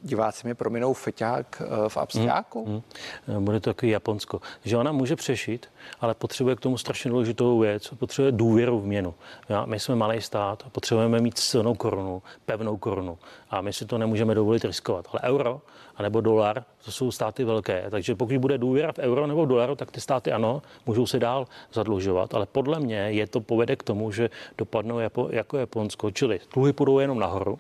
diváci 0.04 0.48
mi 0.48 0.54
prominou 0.54 0.94
feťák 0.94 1.62
eh, 1.62 1.90
v 1.90 1.98
abstiáku? 1.98 2.66
Hmm, 2.66 2.82
hmm. 3.28 3.46
Bude 3.46 3.60
to 3.60 3.70
takový 3.70 3.92
Japonsko. 3.92 4.42
Že 4.64 4.78
ona 4.78 4.92
může 4.92 5.16
přešít, 5.16 5.66
ale 6.02 6.14
potřebuje 6.14 6.56
k 6.56 6.60
tomu 6.60 6.78
strašně 6.78 7.12
důležitou 7.12 7.60
věc. 7.60 7.90
Potřebuje 7.90 8.32
důvěru 8.32 8.80
v 8.80 8.86
měnu. 8.86 9.14
Ja, 9.50 9.66
my 9.66 9.80
jsme 9.80 9.96
malý 9.96 10.22
stát 10.22 10.64
a 10.66 10.70
potřebujeme 10.70 11.20
mít 11.20 11.38
silnou 11.38 11.76
korunu, 11.76 12.22
pevnou 12.46 12.78
korunu. 12.78 13.18
A 13.50 13.62
my 13.62 13.74
si 13.74 13.86
to 13.86 13.98
nemůžeme 13.98 14.36
dovolit 14.36 14.66
riskovat. 14.66 15.08
Ale 15.12 15.22
euro 15.24 15.62
anebo 15.96 16.22
dolar, 16.22 16.64
to 16.86 16.92
jsou 16.92 17.12
státy 17.12 17.44
velké. 17.44 17.86
Takže 17.90 18.16
pokud 18.16 18.38
bude 18.38 18.58
důvěra 18.58 18.92
v 18.92 19.00
euro 19.00 19.28
nebo 19.28 19.46
v 19.46 19.48
dolaru, 19.48 19.76
tak 19.76 19.92
ty 19.92 20.02
státy 20.02 20.32
ano, 20.32 20.62
můžou 20.86 21.06
se 21.06 21.20
dál 21.20 21.48
zadlužovat. 21.74 22.34
Ale 22.34 22.46
podle 22.46 22.80
mě 22.80 22.98
je 22.98 23.28
to 23.28 23.42
povede 23.42 23.76
k 23.76 23.84
tomu, 23.84 24.12
že 24.12 24.30
dopadnou 24.58 25.00
jako, 25.00 25.30
jako 25.32 25.58
Japonsko, 25.58 26.12
čili 26.12 26.40
dluhy 26.54 26.74
půjdou 26.74 27.00
jenom 27.00 27.20
nahoru 27.20 27.60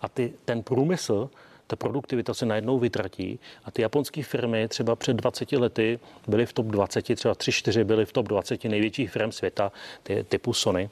a 0.00 0.08
ty, 0.08 0.32
ten 0.44 0.62
průmysl 0.62 1.30
ta 1.68 1.76
produktivita 1.76 2.34
se 2.34 2.46
najednou 2.46 2.78
vytratí 2.78 3.40
a 3.64 3.70
ty 3.70 3.82
japonské 3.82 4.22
firmy 4.22 4.68
třeba 4.68 4.96
před 4.96 5.12
20 5.12 5.52
lety 5.52 5.98
byly 6.28 6.46
v 6.46 6.52
top 6.52 6.66
20, 6.66 7.16
třeba 7.16 7.34
3-4 7.34 7.84
byly 7.84 8.06
v 8.06 8.12
top 8.12 8.28
20 8.28 8.64
největších 8.64 9.10
firm 9.10 9.32
světa, 9.32 9.72
ty, 10.02 10.24
typu 10.24 10.52
Sony. 10.52 10.90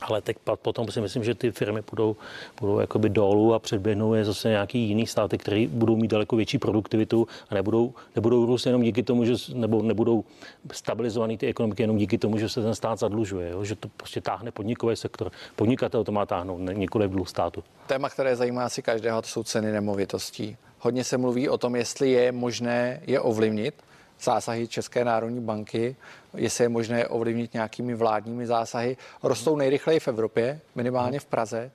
Ale 0.00 0.20
teď 0.20 0.36
potom 0.62 0.88
si 0.88 1.00
myslím, 1.00 1.24
že 1.24 1.34
ty 1.34 1.50
firmy 1.50 1.82
budou, 1.90 2.16
budou 2.60 2.78
jakoby 2.78 3.08
dolů 3.08 3.54
a 3.54 3.58
předběhnou 3.58 4.14
je 4.14 4.24
zase 4.24 4.48
nějaký 4.48 4.78
jiný 4.88 5.06
státy, 5.06 5.38
které 5.38 5.66
budou 5.68 5.96
mít 5.96 6.10
daleko 6.10 6.36
větší 6.36 6.58
produktivitu 6.58 7.28
a 7.50 7.54
nebudou, 7.54 7.94
nebudou 8.16 8.46
růst 8.46 8.66
jenom 8.66 8.82
díky 8.82 9.02
tomu, 9.02 9.24
že 9.24 9.34
nebo 9.54 9.82
nebudou 9.82 10.24
stabilizovaný 10.72 11.38
ty 11.38 11.46
ekonomiky 11.46 11.82
jenom 11.82 11.96
díky 11.96 12.18
tomu, 12.18 12.38
že 12.38 12.48
se 12.48 12.62
ten 12.62 12.74
stát 12.74 12.98
zadlužuje, 12.98 13.50
jo? 13.50 13.64
že 13.64 13.76
to 13.76 13.88
prostě 13.96 14.20
táhne 14.20 14.50
podnikový 14.50 14.96
sektor. 14.96 15.32
Podnikatel 15.56 16.04
to 16.04 16.12
má 16.12 16.26
táhnout, 16.26 16.60
nikoli 16.72 17.08
dluh 17.08 17.28
státu. 17.28 17.64
Téma, 17.86 18.08
které 18.08 18.36
zajímá 18.36 18.64
asi 18.64 18.82
každého, 18.82 19.22
to 19.22 19.28
jsou 19.28 19.42
ceny 19.42 19.72
nemovitostí. 19.72 20.56
Hodně 20.78 21.04
se 21.04 21.18
mluví 21.18 21.48
o 21.48 21.58
tom, 21.58 21.76
jestli 21.76 22.10
je 22.10 22.32
možné 22.32 23.00
je 23.06 23.20
ovlivnit 23.20 23.74
zásahy 24.24 24.68
České 24.68 25.04
národní 25.04 25.40
banky, 25.40 25.96
jestli 26.36 26.64
je 26.64 26.68
možné 26.68 27.06
ovlivnit 27.06 27.54
nějakými 27.54 27.94
vládními 27.94 28.46
zásahy. 28.46 28.96
Rostou 29.22 29.56
nejrychleji 29.56 30.00
v 30.00 30.08
Evropě, 30.08 30.60
minimálně 30.74 31.20
v 31.20 31.24
Praze, 31.24 31.70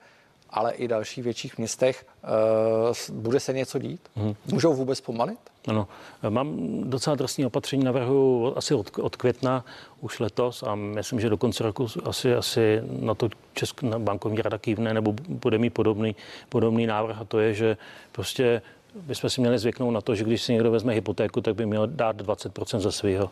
ale 0.50 0.72
i 0.72 0.88
dalších 0.88 1.24
větších 1.24 1.58
městech. 1.58 2.06
Uh, 3.10 3.16
bude 3.16 3.40
se 3.40 3.52
něco 3.52 3.78
dít? 3.78 4.00
Hmm. 4.16 4.34
Můžou 4.52 4.74
vůbec 4.74 5.00
pomalit? 5.00 5.38
Ano, 5.68 5.88
mám 6.28 6.56
docela 6.90 7.16
drsný 7.16 7.46
opatření, 7.46 7.84
navrhu 7.84 8.52
asi 8.56 8.74
od, 8.74 8.98
od 8.98 9.16
května 9.16 9.64
už 10.00 10.20
letos 10.20 10.62
a 10.62 10.74
myslím, 10.74 11.20
že 11.20 11.28
do 11.28 11.36
konce 11.36 11.64
roku 11.64 11.86
asi, 12.04 12.34
asi 12.34 12.82
na 13.00 13.14
to 13.14 13.28
Česká 13.54 13.98
bankovní 13.98 14.42
rada 14.42 14.58
kývne 14.58 14.94
nebo 14.94 15.14
bude 15.28 15.58
mít 15.58 15.70
podobný, 15.70 16.16
podobný 16.48 16.86
návrh 16.86 17.20
a 17.20 17.24
to 17.24 17.38
je, 17.38 17.54
že 17.54 17.76
prostě 18.12 18.62
bychom 18.94 19.30
si 19.30 19.40
měli 19.40 19.58
zvyknout 19.58 19.94
na 19.94 20.00
to, 20.00 20.14
že 20.14 20.24
když 20.24 20.42
si 20.42 20.52
někdo 20.52 20.70
vezme 20.70 20.92
hypotéku, 20.92 21.40
tak 21.40 21.54
by 21.54 21.66
měl 21.66 21.86
dát 21.86 22.16
20% 22.16 22.80
ze 22.80 22.92
svého. 22.92 23.30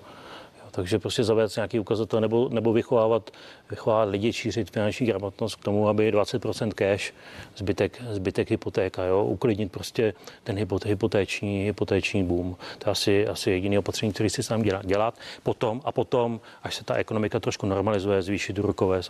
Takže 0.77 0.99
prostě 0.99 1.25
zavést 1.25 1.57
nějaký 1.57 1.81
ukazatel 1.81 2.21
nebo, 2.21 2.49
nebo 2.49 2.73
vychovávat, 2.73 3.31
vychovávat 3.71 4.09
lidi, 4.09 4.33
šířit 4.33 4.71
finanční 4.71 5.07
gramotnost 5.07 5.55
k 5.55 5.65
tomu, 5.65 5.89
aby 5.89 6.13
20% 6.13 6.71
cash, 6.73 7.13
zbytek, 7.57 8.03
zbytek 8.11 8.51
hypotéka, 8.51 9.05
jo? 9.05 9.25
uklidnit 9.25 9.73
prostě 9.73 10.15
ten 10.45 10.59
hypotéční, 10.85 11.65
hypotéční 11.65 12.25
boom. 12.25 12.57
To 12.79 12.89
je 12.89 12.93
asi, 12.93 13.29
asi 13.29 13.51
jediný 13.51 13.79
opatření, 13.79 14.13
který 14.13 14.31
si 14.31 14.43
sám 14.43 14.63
dělat. 14.63 14.87
dělat. 14.87 15.15
Potom 15.43 15.81
a 15.85 15.93
potom, 15.93 16.41
až 16.63 16.75
se 16.75 16.85
ta 16.85 16.95
ekonomika 16.95 17.41
trošku 17.41 17.67
normalizuje, 17.67 18.23
zvýšit 18.23 18.59
úrokové, 18.59 19.01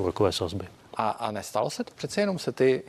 úrokové 0.00 0.32
sazby. 0.32 0.64
A, 0.94 1.10
a 1.10 1.30
nestalo 1.30 1.70
se 1.70 1.84
to? 1.84 1.92
Přece 1.96 2.20
jenom 2.20 2.38
se 2.38 2.52
ty 2.52 2.82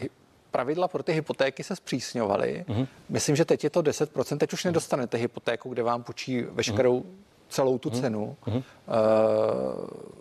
pravidla 0.56 0.88
pro 0.88 1.04
ty 1.04 1.14
hypotéky 1.14 1.64
se 1.64 1.76
zpřísňovaly. 1.76 2.66
Mm-hmm. 2.68 2.88
Myslím, 3.10 3.36
že 3.36 3.46
teď 3.46 3.64
je 3.64 3.70
to 3.70 3.82
10%, 3.82 4.38
teď 4.38 4.54
už 4.54 4.64
nedostanete 4.64 5.18
hypotéku, 5.18 5.70
kde 5.70 5.84
vám 5.84 6.04
půjčí 6.04 6.42
veškerou 6.42 7.04
celou 7.50 7.78
tu 7.78 7.90
cenu. 7.90 8.36
Hmm. 8.42 8.58
E, 8.58 8.64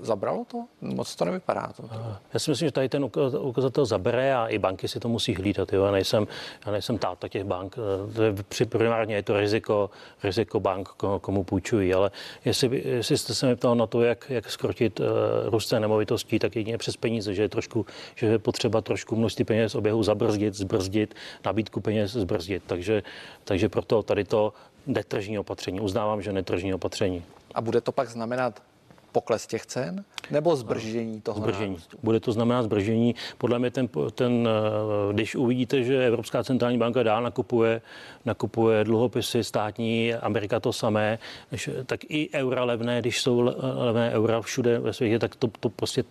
zabralo 0.01 0.45
to? 0.45 0.65
Moc 0.81 1.17
to 1.17 1.25
nevypadá. 1.25 1.73
To. 1.77 1.83
Já 2.35 2.41
si 2.41 2.51
myslím, 2.51 2.69
že 2.69 2.73
tady 2.73 2.89
ten 2.89 3.11
ukazatel 3.39 3.85
zabere 3.85 4.35
a 4.35 4.47
i 4.47 4.59
banky 4.59 4.89
si 4.89 5.01
to 5.01 5.09
musí 5.09 5.35
hlídat. 5.35 5.73
Jo? 5.73 5.85
Já, 5.85 5.91
nejsem, 5.91 6.27
já 6.67 6.73
nejsem 6.73 6.99
táta 6.99 7.29
těch 7.29 7.45
bank. 7.45 7.77
Při 8.49 8.65
primárně 8.65 9.15
je 9.15 9.23
to 9.23 9.41
riziko, 9.41 9.91
riziko 10.23 10.61
bank, 10.61 10.89
komu 11.21 11.45
půjčují, 11.45 11.95
ale 11.95 12.11
jestli, 12.45 12.83
jestli 12.85 13.19
jste 13.19 13.35
se 13.35 13.47
mi 13.47 13.57
ptal 13.57 13.75
na 13.75 13.87
to, 13.87 14.03
jak, 14.03 14.31
jak 14.31 14.51
skrotit 14.51 15.01
uh, 15.01 15.07
růst 15.45 15.73
nemovitostí, 15.73 16.39
tak 16.39 16.57
jedině 16.57 16.79
přes 16.79 16.97
peníze, 16.97 17.35
že 17.35 17.43
je, 17.43 17.49
trošku, 17.49 17.87
že 18.15 18.27
je 18.27 18.39
potřeba 18.39 18.81
trošku 18.81 19.17
množství 19.17 19.45
peněz 19.45 19.75
oběhu 19.75 20.03
zabrzdit, 20.03 20.55
zbrzdit, 20.55 21.15
nabídku 21.45 21.81
peněz 21.81 22.13
zbrzdit. 22.13 22.63
Takže, 22.67 23.03
takže 23.45 23.69
proto 23.69 24.03
tady 24.03 24.25
to 24.25 24.53
netržní 24.87 25.39
opatření. 25.39 25.81
Uznávám, 25.81 26.23
že 26.23 26.33
netržní 26.33 26.75
opatření. 26.75 27.25
A 27.55 27.61
bude 27.61 27.81
to 27.81 27.93
pak 27.93 28.09
znamenat 28.09 28.63
pokles 29.13 29.47
těch 29.47 29.67
cen 29.67 30.05
nebo 30.31 30.57
zbržení 30.57 31.21
toho 31.21 31.41
zbržení. 31.41 31.71
Nárůstu? 31.71 31.97
Bude 32.03 32.21
to 32.21 32.33
znamenat 32.33 32.63
zbržení. 32.63 33.15
Podle 33.39 33.59
mě 33.59 33.71
ten, 33.71 33.89
ten, 34.15 34.49
eh, 34.49 35.13
když 35.13 35.35
uvidíte, 35.37 35.83
že 35.83 36.07
Evropská 36.07 36.45
centrální 36.45 36.79
banka 36.79 37.03
dál 37.03 37.23
nakupuje, 37.23 37.81
nakupuje 38.25 38.85
dluhopisy 38.85 39.45
státní, 39.45 40.15
Amerika 40.15 40.61
to 40.61 40.73
samé, 40.73 41.19
tak 41.87 42.01
i 42.09 42.31
eura 42.35 42.65
levné, 42.65 43.01
když 43.01 43.21
jsou 43.21 43.55
levné 43.75 44.11
eura 44.11 44.41
všude 44.41 44.79
ve 44.79 44.93
světě, 44.93 45.19
tak 45.19 45.37
to, 45.37 45.49
to, 45.61 45.69
prostě, 45.69 46.05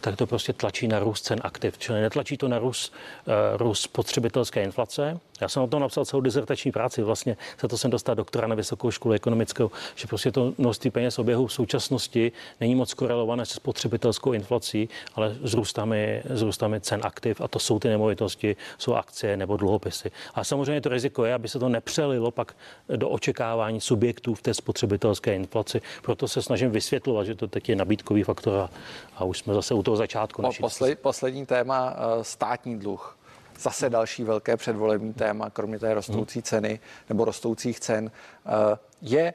tak 0.00 0.16
to 0.16 0.26
prostě 0.26 0.52
tlačí 0.52 0.88
na 0.88 0.98
růst 0.98 1.22
cen 1.22 1.38
aktiv. 1.42 1.78
Čili 1.78 2.00
netlačí 2.00 2.36
to 2.36 2.48
na 2.48 2.58
růst, 2.58 2.92
eh, 3.26 3.56
růst 3.56 3.82
spotřebitelské 3.82 4.62
inflace. 4.62 5.20
Já 5.40 5.48
jsem 5.48 5.62
o 5.62 5.66
tom 5.66 5.80
napsal 5.80 6.04
celou 6.04 6.20
dizertační 6.20 6.72
práci, 6.72 7.02
vlastně 7.02 7.36
za 7.60 7.68
to 7.68 7.78
jsem 7.78 7.90
dostal 7.90 8.14
doktora 8.14 8.48
na 8.48 8.54
Vysokou 8.54 8.90
školu 8.90 9.14
ekonomickou, 9.14 9.70
že 9.94 10.06
prostě 10.06 10.32
to 10.32 10.54
množství 10.58 10.90
peněz 10.90 11.18
oběhu 11.18 11.46
v 11.46 11.52
současnosti 11.52 12.32
není 12.60 12.74
moc 12.74 12.94
korelované 12.94 13.46
se 13.46 13.59
spotřebitelskou 13.60 14.32
inflací, 14.32 14.88
ale 15.14 15.36
s 15.42 15.54
růstami, 15.54 16.22
s 16.24 16.42
růstami 16.42 16.80
cen 16.80 17.00
aktiv 17.04 17.40
a 17.40 17.48
to 17.48 17.58
jsou 17.58 17.78
ty 17.78 17.88
nemovitosti, 17.88 18.56
jsou 18.78 18.94
akcie 18.94 19.36
nebo 19.36 19.56
dluhopisy. 19.56 20.10
A 20.34 20.44
samozřejmě 20.44 20.80
to 20.80 20.88
riziko 20.88 21.24
je, 21.24 21.34
aby 21.34 21.48
se 21.48 21.58
to 21.58 21.68
nepřelilo 21.68 22.30
pak 22.30 22.56
do 22.96 23.08
očekávání 23.08 23.80
subjektů 23.80 24.34
v 24.34 24.42
té 24.42 24.54
spotřebitelské 24.54 25.34
inflaci. 25.34 25.80
Proto 26.02 26.28
se 26.28 26.42
snažím 26.42 26.70
vysvětlovat, 26.70 27.24
že 27.24 27.34
to 27.34 27.48
teď 27.48 27.68
je 27.68 27.76
nabídkový 27.76 28.22
faktor 28.22 28.58
a, 28.58 28.70
a 29.16 29.24
už 29.24 29.38
jsme 29.38 29.54
zase 29.54 29.74
u 29.74 29.82
toho 29.82 29.96
začátku. 29.96 30.42
Po, 30.42 30.52
posled, 30.60 30.98
poslední 30.98 31.46
téma, 31.46 31.96
eh, 31.96 32.24
státní 32.24 32.78
dluh. 32.78 33.16
Zase 33.60 33.90
další 33.90 34.24
velké 34.24 34.56
předvolební 34.56 35.12
téma, 35.12 35.50
kromě 35.50 35.78
té 35.78 35.94
rostoucí 35.94 36.42
ceny 36.42 36.80
nebo 37.08 37.24
rostoucích 37.24 37.80
cen, 37.80 38.10
eh, 38.10 38.78
je 39.02 39.34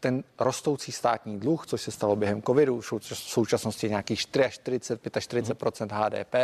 ten 0.00 0.24
rostoucí 0.38 0.92
státní 0.92 1.40
dluh, 1.40 1.66
což 1.66 1.82
se 1.82 1.90
stalo 1.90 2.16
během 2.16 2.42
covidu, 2.42 2.80
v 2.80 3.02
současnosti 3.12 3.88
nějakých 3.88 4.20
4 4.20 4.44
až 4.44 4.54
40, 4.54 5.00
45 5.20 5.92
HDP. 5.92 6.34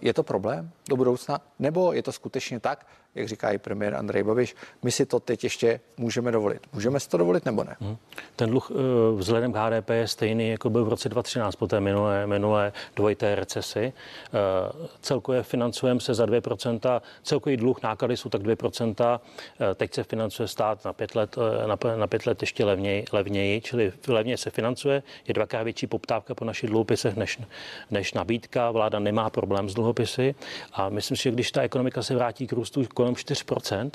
Je 0.00 0.14
to 0.14 0.22
problém 0.22 0.70
do 0.88 0.96
budoucna? 0.96 1.40
Nebo 1.58 1.92
je 1.92 2.02
to 2.02 2.12
skutečně 2.12 2.60
tak, 2.60 2.86
jak 3.14 3.28
říká 3.28 3.50
i 3.50 3.58
premiér 3.58 3.94
Andrej 3.94 4.22
Babiš, 4.22 4.56
my 4.82 4.90
si 4.90 5.06
to 5.06 5.20
teď 5.20 5.44
ještě 5.44 5.80
můžeme 5.96 6.32
dovolit. 6.32 6.66
Můžeme 6.72 7.00
si 7.00 7.08
to 7.08 7.16
dovolit 7.16 7.44
nebo 7.44 7.64
ne? 7.64 7.76
Hmm. 7.80 7.96
Ten 8.36 8.50
dluh 8.50 8.70
eh, 8.70 8.74
vzhledem 9.16 9.52
k 9.52 9.56
HDP 9.56 9.90
je 9.90 10.08
stejný, 10.08 10.50
jako 10.50 10.70
byl 10.70 10.84
v 10.84 10.88
roce 10.88 11.08
2013 11.08 11.56
po 11.56 11.66
té 11.66 11.80
minulé, 11.80 12.26
minulé 12.26 12.72
dvojité 12.96 13.34
recesi. 13.34 13.92
Eh, 13.92 14.88
celkově 15.00 15.42
financujeme 15.42 16.00
se 16.00 16.14
za 16.14 16.26
2%, 16.26 17.02
celkový 17.22 17.56
dluh 17.56 17.82
náklady 17.82 18.16
jsou 18.16 18.28
tak 18.28 18.42
2%, 18.42 19.20
eh, 19.60 19.74
teď 19.74 19.94
se 19.94 20.04
financuje 20.04 20.48
stát 20.48 20.84
na 20.84 20.92
pět 20.92 21.14
let, 21.14 21.36
na, 21.66 21.96
na 21.96 22.06
pět 22.06 22.26
let 22.26 22.42
ještě 22.42 22.64
levněji, 22.64 23.04
levněji, 23.12 23.60
čili 23.60 23.92
levně 24.08 24.36
se 24.36 24.50
financuje, 24.50 25.02
je 25.28 25.34
dvakrát 25.34 25.62
větší 25.62 25.86
poptávka 25.86 26.34
po 26.34 26.44
našich 26.44 26.70
dluhopisech 26.70 27.16
než, 27.16 27.38
než 27.90 28.14
nabídka, 28.14 28.70
vláda 28.70 28.98
nemá 28.98 29.30
problém 29.30 29.68
s 29.68 29.74
dluhopisy 29.74 30.34
a 30.72 30.88
myslím 30.88 31.16
si, 31.16 31.22
že 31.22 31.30
když 31.30 31.52
ta 31.52 31.62
ekonomika 31.62 32.02
se 32.02 32.14
vrátí 32.14 32.46
k 32.46 32.52
růstu 32.52 32.82
kolem 33.00 33.14
4%, 33.14 33.90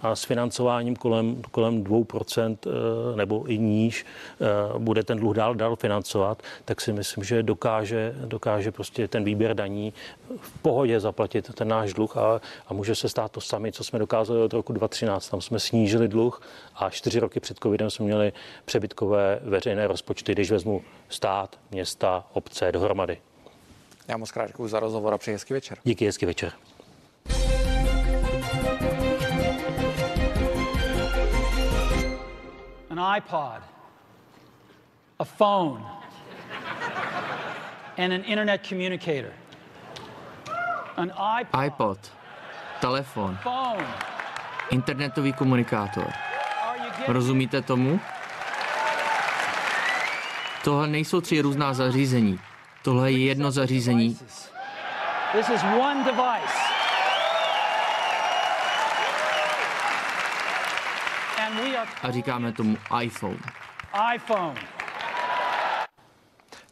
a 0.00 0.16
s 0.16 0.24
financováním 0.24 0.96
kolem, 0.96 1.42
kolem 1.50 1.84
2% 1.84 2.56
eh, 2.66 3.16
nebo 3.16 3.50
i 3.50 3.58
níž 3.58 4.06
eh, 4.40 4.78
bude 4.78 5.02
ten 5.02 5.18
dluh 5.18 5.36
dál, 5.36 5.54
dál 5.54 5.76
financovat, 5.76 6.42
tak 6.64 6.80
si 6.80 6.92
myslím, 6.92 7.24
že 7.24 7.42
dokáže, 7.42 8.14
dokáže 8.24 8.72
prostě 8.72 9.08
ten 9.08 9.24
výběr 9.24 9.54
daní 9.54 9.92
v 10.40 10.62
pohodě 10.62 11.00
zaplatit 11.00 11.54
ten 11.54 11.68
náš 11.68 11.92
dluh 11.92 12.16
a, 12.16 12.40
a 12.66 12.74
může 12.74 12.94
se 12.94 13.08
stát 13.08 13.32
to 13.32 13.40
sami, 13.40 13.72
co 13.72 13.84
jsme 13.84 13.98
dokázali 13.98 14.40
od 14.40 14.52
roku 14.52 14.72
2013. 14.72 15.28
Tam 15.28 15.40
jsme 15.40 15.60
snížili 15.60 16.08
dluh 16.08 16.42
a 16.74 16.90
čtyři 16.90 17.20
roky 17.20 17.40
před 17.40 17.58
covidem 17.62 17.90
jsme 17.90 18.04
měli 18.04 18.32
přebytkové 18.64 19.40
veřejné 19.42 19.86
rozpočty, 19.86 20.32
když 20.32 20.50
vezmu 20.50 20.82
stát, 21.08 21.58
města, 21.70 22.24
obce 22.32 22.72
dohromady. 22.72 23.18
Já 24.08 24.16
moc 24.16 24.30
krát 24.30 24.46
děkuji 24.46 24.68
za 24.68 24.80
rozhovor 24.80 25.14
a 25.14 25.18
přeji 25.18 25.34
hezký 25.34 25.54
večer. 25.54 25.78
Díky, 25.84 26.06
hezký 26.06 26.26
večer. 26.26 26.52
An 32.98 33.20
iPod, 33.22 33.60
a 35.20 35.24
phone, 35.24 35.84
and 37.96 38.12
an 38.12 38.24
internet 38.24 38.64
communicator. 38.64 39.32
An 40.96 41.10
iPod, 41.10 41.50
iPod 41.52 41.98
telefon, 42.80 43.38
phone, 43.42 43.86
internetový 44.70 45.32
komunikátor. 45.32 46.12
Rozumíte 47.06 47.62
tomu? 47.62 48.00
Tohle 50.64 50.86
nejsou 50.86 51.20
tři 51.20 51.40
různá 51.40 51.74
zařízení. 51.74 52.40
Tohle 52.82 53.12
je 53.12 53.18
jedno 53.18 53.50
zařízení. 53.50 54.18
This 55.32 55.48
is 55.48 55.62
one 55.62 56.04
device. 56.04 56.67
A 62.02 62.10
říkáme 62.10 62.52
tomu 62.52 62.76
iPhone. 63.02 63.38
iPhone. 64.14 64.60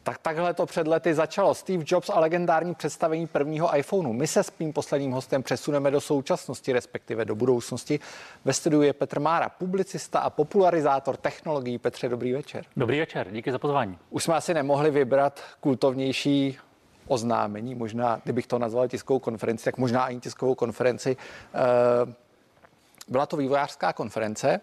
Tak 0.03 0.17
takhle 0.17 0.53
to 0.53 0.65
před 0.65 0.87
lety 0.87 1.13
začalo. 1.13 1.53
Steve 1.53 1.83
Jobs 1.87 2.09
a 2.09 2.19
legendární 2.19 2.75
představení 2.75 3.27
prvního 3.27 3.77
iPhoneu. 3.77 4.13
My 4.13 4.27
se 4.27 4.43
s 4.43 4.51
tím 4.51 4.73
posledním 4.73 5.11
hostem 5.11 5.43
přesuneme 5.43 5.91
do 5.91 6.01
současnosti, 6.01 6.73
respektive 6.73 7.25
do 7.25 7.35
budoucnosti. 7.35 7.99
Ve 8.45 8.53
studiu 8.53 8.81
je 8.81 8.93
Petr 8.93 9.19
Mára, 9.19 9.49
publicista 9.49 10.19
a 10.19 10.29
popularizátor 10.29 11.17
technologií. 11.17 11.77
Petře, 11.77 12.09
dobrý 12.09 12.33
večer. 12.33 12.65
Dobrý 12.77 12.99
večer, 12.99 13.31
díky 13.31 13.51
za 13.51 13.59
pozvání. 13.59 13.97
Už 14.09 14.23
jsme 14.23 14.35
asi 14.35 14.53
nemohli 14.53 14.91
vybrat 14.91 15.41
kultovnější 15.59 16.57
oznámení, 17.07 17.75
možná, 17.75 18.21
kdybych 18.23 18.47
to 18.47 18.59
nazval 18.59 18.87
tiskovou 18.87 19.19
konferenci, 19.19 19.65
tak 19.65 19.77
možná 19.77 20.03
ani 20.03 20.19
tiskovou 20.19 20.55
konferenci. 20.55 21.17
Eh, 21.53 22.13
byla 23.07 23.25
to 23.25 23.37
vývojářská 23.37 23.93
konference, 23.93 24.61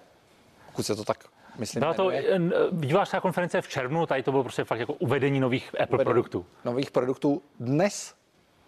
pokud 0.75 0.87
se 0.87 0.97
to 0.97 1.05
tak 1.05 1.25
myslím. 1.59 1.81
Byla 1.81 1.95
to 1.95 2.11
eh, 2.11 2.39
vývojářská 2.73 3.21
konference 3.21 3.63
v 3.63 3.69
červnu, 3.69 4.07
tady 4.07 4.23
to 4.23 4.31
bylo 4.31 4.43
prostě 4.43 4.65
fakt 4.65 4.81
jako 4.81 4.93
uvedení 4.93 5.41
nových 5.41 5.69
Apple 5.69 5.87
uvedení 5.87 6.05
produktů. 6.05 6.47
Nových 6.65 6.91
produktů. 6.91 7.43
Dnes 7.61 8.15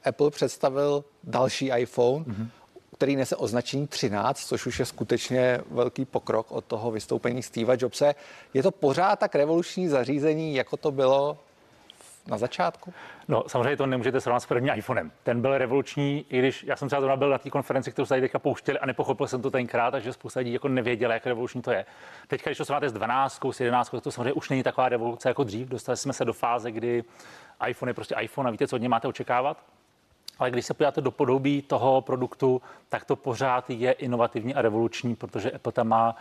Apple 0.04 0.30
představil 0.30 1.04
další 1.24 1.70
iPhone, 1.76 2.24
mm-hmm. 2.24 2.48
který 2.96 3.16
nese 3.16 3.36
označení 3.36 3.86
13, 3.86 4.46
což 4.46 4.66
už 4.66 4.78
je 4.78 4.86
skutečně 4.86 5.60
velký 5.70 6.04
pokrok 6.04 6.52
od 6.52 6.64
toho 6.64 6.90
vystoupení 6.90 7.42
Steva 7.42 7.74
Jobse. 7.78 8.14
Je 8.54 8.62
to 8.62 8.70
pořád 8.70 9.18
tak 9.18 9.34
revoluční 9.34 9.88
zařízení, 9.88 10.54
jako 10.54 10.76
to 10.76 10.90
bylo 10.90 11.38
na 12.26 12.38
začátku? 12.38 12.94
No, 13.28 13.44
samozřejmě 13.46 13.76
to 13.76 13.86
nemůžete 13.86 14.20
srovnat 14.20 14.40
s 14.40 14.46
prvním 14.46 14.74
iPhonem. 14.74 15.12
Ten 15.22 15.40
byl 15.40 15.58
revoluční, 15.58 16.26
i 16.28 16.38
když 16.38 16.64
já 16.64 16.76
jsem 16.76 16.88
třeba 16.88 17.00
zrovna 17.00 17.16
byl 17.16 17.30
na 17.30 17.38
té 17.38 17.50
konferenci, 17.50 17.92
kterou 17.92 18.06
se 18.06 18.08
tady 18.08 18.20
teďka 18.20 18.38
pouštěli 18.38 18.78
a 18.78 18.86
nepochopil 18.86 19.26
jsem 19.26 19.42
to 19.42 19.50
tenkrát, 19.50 19.90
takže 19.90 20.12
spousta 20.12 20.40
lidí 20.40 20.52
jako 20.52 20.68
nevěděla, 20.68 21.14
jak 21.14 21.26
revoluční 21.26 21.62
to 21.62 21.70
je. 21.70 21.86
Teď, 22.26 22.44
když 22.44 22.58
to 22.58 22.64
srovnáte 22.64 22.88
s 22.88 22.92
12, 22.92 23.40
s 23.50 23.60
11, 23.60 23.94
to 24.02 24.10
samozřejmě 24.10 24.32
už 24.32 24.50
není 24.50 24.62
taková 24.62 24.88
revoluce 24.88 25.28
jako 25.28 25.44
dřív. 25.44 25.68
Dostali 25.68 25.96
jsme 25.96 26.12
se 26.12 26.24
do 26.24 26.32
fáze, 26.32 26.72
kdy 26.72 27.04
iPhone 27.68 27.90
je 27.90 27.94
prostě 27.94 28.14
iPhone 28.20 28.48
a 28.48 28.52
víte, 28.52 28.68
co 28.68 28.76
od 28.76 28.78
něj 28.78 28.88
máte 28.88 29.08
očekávat. 29.08 29.58
Ale 30.38 30.50
když 30.50 30.66
se 30.66 30.74
podíváte 30.74 31.00
do 31.00 31.10
podobí 31.10 31.62
toho 31.62 32.00
produktu, 32.00 32.62
tak 32.88 33.04
to 33.04 33.16
pořád 33.16 33.70
je 33.70 33.92
inovativní 33.92 34.54
a 34.54 34.62
revoluční, 34.62 35.16
protože 35.16 35.50
Apple 35.50 35.72
tam 35.72 35.88
má 35.88 36.16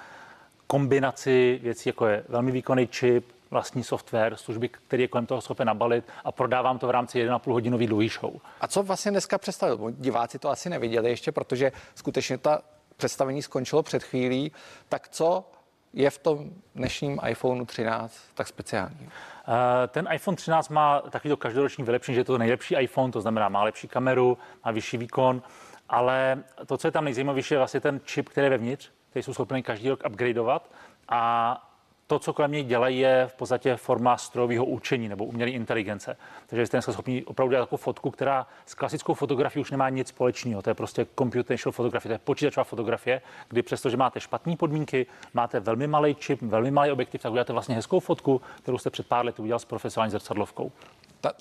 kombinaci 0.68 1.60
věcí, 1.64 1.90
jako 1.90 2.08
je 2.08 2.24
velmi 2.30 2.52
výkonný 2.52 2.88
čip, 2.88 3.35
vlastní 3.56 3.84
software, 3.84 4.36
služby, 4.36 4.70
který 4.70 5.04
je 5.04 5.08
kolem 5.08 5.26
toho 5.26 5.42
schopen 5.42 5.68
nabalit 5.68 6.06
a 6.24 6.32
prodávám 6.32 6.80
to 6.80 6.88
v 6.88 6.90
rámci 6.90 7.28
1,5 7.28 7.52
hodinový 7.52 7.88
dlouhý 7.88 8.10
show. 8.10 8.34
A 8.62 8.68
co 8.68 8.84
vlastně 8.84 9.12
dneska 9.12 9.38
představil? 9.38 9.92
Diváci 9.92 10.40
to 10.40 10.50
asi 10.50 10.70
neviděli 10.70 11.10
ještě, 11.10 11.32
protože 11.32 11.72
skutečně 11.96 12.38
ta 12.38 12.62
představení 12.98 13.42
skončilo 13.42 13.84
před 13.84 14.04
chvílí. 14.04 14.52
Tak 14.90 15.10
co 15.10 15.46
je 15.94 16.10
v 16.10 16.18
tom 16.18 16.50
dnešním 16.76 17.20
iPhone 17.28 17.66
13 17.66 18.20
tak 18.34 18.48
speciální? 18.48 19.10
Eh, 19.48 19.88
ten 19.88 20.08
iPhone 20.14 20.36
13 20.36 20.70
má 20.70 21.02
takový 21.02 21.30
to 21.30 21.38
každoroční 21.38 21.84
vylepšení, 21.84 22.16
že 22.16 22.22
je 22.22 22.26
to 22.26 22.38
nejlepší 22.38 22.76
iPhone, 22.76 23.12
to 23.12 23.22
znamená 23.22 23.50
má 23.50 23.64
lepší 23.64 23.88
kameru, 23.88 24.38
má 24.66 24.72
vyšší 24.72 24.98
výkon, 24.98 25.42
ale 25.90 26.44
to, 26.66 26.78
co 26.78 26.88
je 26.88 26.92
tam 26.92 27.06
nejzajímavější, 27.06 27.54
je 27.54 27.58
vlastně 27.58 27.80
ten 27.80 28.02
čip, 28.06 28.30
který 28.30 28.46
je 28.46 28.50
vevnitř, 28.50 28.92
který 29.10 29.24
jsou 29.24 29.34
schopni 29.34 29.64
každý 29.64 29.90
rok 29.90 30.04
upgradeovat 30.10 30.72
a 31.10 31.72
to, 32.08 32.20
co 32.20 32.34
kolem 32.34 32.52
něj 32.52 32.64
dělají, 32.64 33.00
je 33.00 33.28
v 33.28 33.36
podstatě 33.36 33.76
forma 33.76 34.18
strojového 34.18 34.66
učení 34.66 35.10
nebo 35.10 35.26
umělé 35.26 35.52
inteligence. 35.52 36.18
Takže 36.48 36.68
jste 36.68 36.78
dneska 36.78 36.92
schopni 36.92 37.24
opravdu 37.26 37.52
dělat 37.52 37.66
takovou 37.66 37.78
fotku, 37.78 38.12
která 38.12 38.48
s 38.66 38.74
klasickou 38.74 39.14
fotografií 39.14 39.62
už 39.62 39.72
nemá 39.72 39.90
nic 39.90 40.08
společného. 40.08 40.62
To 40.62 40.70
je 40.70 40.74
prostě 40.74 41.08
computational 41.20 41.72
fotografie, 41.72 42.10
to 42.10 42.14
je 42.14 42.20
počítačová 42.24 42.64
fotografie, 42.64 43.22
kdy 43.50 43.62
přesto, 43.62 43.90
že 43.90 43.98
máte 43.98 44.20
špatné 44.20 44.56
podmínky, 44.56 45.06
máte 45.34 45.60
velmi 45.60 45.88
malý 45.88 46.16
čip, 46.16 46.42
velmi 46.42 46.72
malý 46.72 46.92
objektiv, 46.92 47.22
tak 47.22 47.32
uděláte 47.32 47.54
vlastně 47.54 47.76
hezkou 47.76 48.00
fotku, 48.00 48.42
kterou 48.58 48.78
jste 48.78 48.90
před 48.90 49.08
pár 49.08 49.26
lety 49.26 49.42
udělal 49.42 49.60
s 49.60 49.66
profesionální 49.66 50.12
zrcadlovkou. 50.12 50.72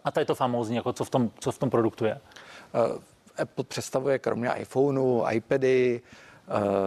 A 0.05 0.11
to 0.11 0.20
je 0.20 0.27
to 0.27 0.35
famózní, 0.35 0.77
jako 0.77 0.92
co 0.92 1.05
v 1.05 1.11
tom, 1.11 1.31
co 1.38 1.53
v 1.53 1.59
tom 1.59 1.70
produktu 1.70 2.05
je. 2.05 2.20
Uh, 2.74 3.03
Apple 3.38 3.64
představuje 3.64 4.18
kromě 4.18 4.50
iPhoneu, 4.59 5.24
iPady, 5.31 6.00
Eh, 6.00 6.34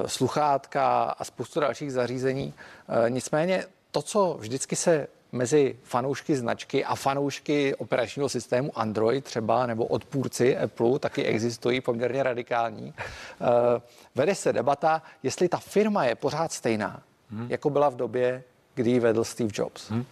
sluchátka 0.05 1.03
a 1.03 1.23
spoustu 1.23 1.59
dalších 1.59 1.93
zařízení. 1.93 2.53
Eh, 2.89 3.09
nicméně 3.09 3.65
to, 3.91 4.01
co 4.01 4.37
vždycky 4.39 4.75
se 4.75 5.07
mezi 5.31 5.75
fanoušky 5.83 6.35
značky 6.35 6.85
a 6.85 6.95
fanoušky 6.95 7.75
operačního 7.75 8.29
systému 8.29 8.79
Android 8.79 9.23
třeba 9.23 9.65
nebo 9.65 9.85
odpůrci 9.85 10.57
Apple 10.57 10.99
taky 10.99 11.23
existují 11.23 11.81
poměrně 11.81 12.23
radikální. 12.23 12.93
Eh, 12.97 13.81
vede 14.15 14.35
se 14.35 14.53
debata, 14.53 15.01
jestli 15.23 15.49
ta 15.49 15.57
firma 15.57 16.05
je 16.05 16.15
pořád 16.15 16.51
stejná, 16.51 17.01
hmm. 17.29 17.47
jako 17.49 17.69
byla 17.69 17.89
v 17.89 17.95
době, 17.95 18.43
kdy 18.75 18.91
ji 18.91 18.99
vedl 18.99 19.23
Steve 19.23 19.49
Jobs. 19.53 19.89
Hmm. 19.89 20.05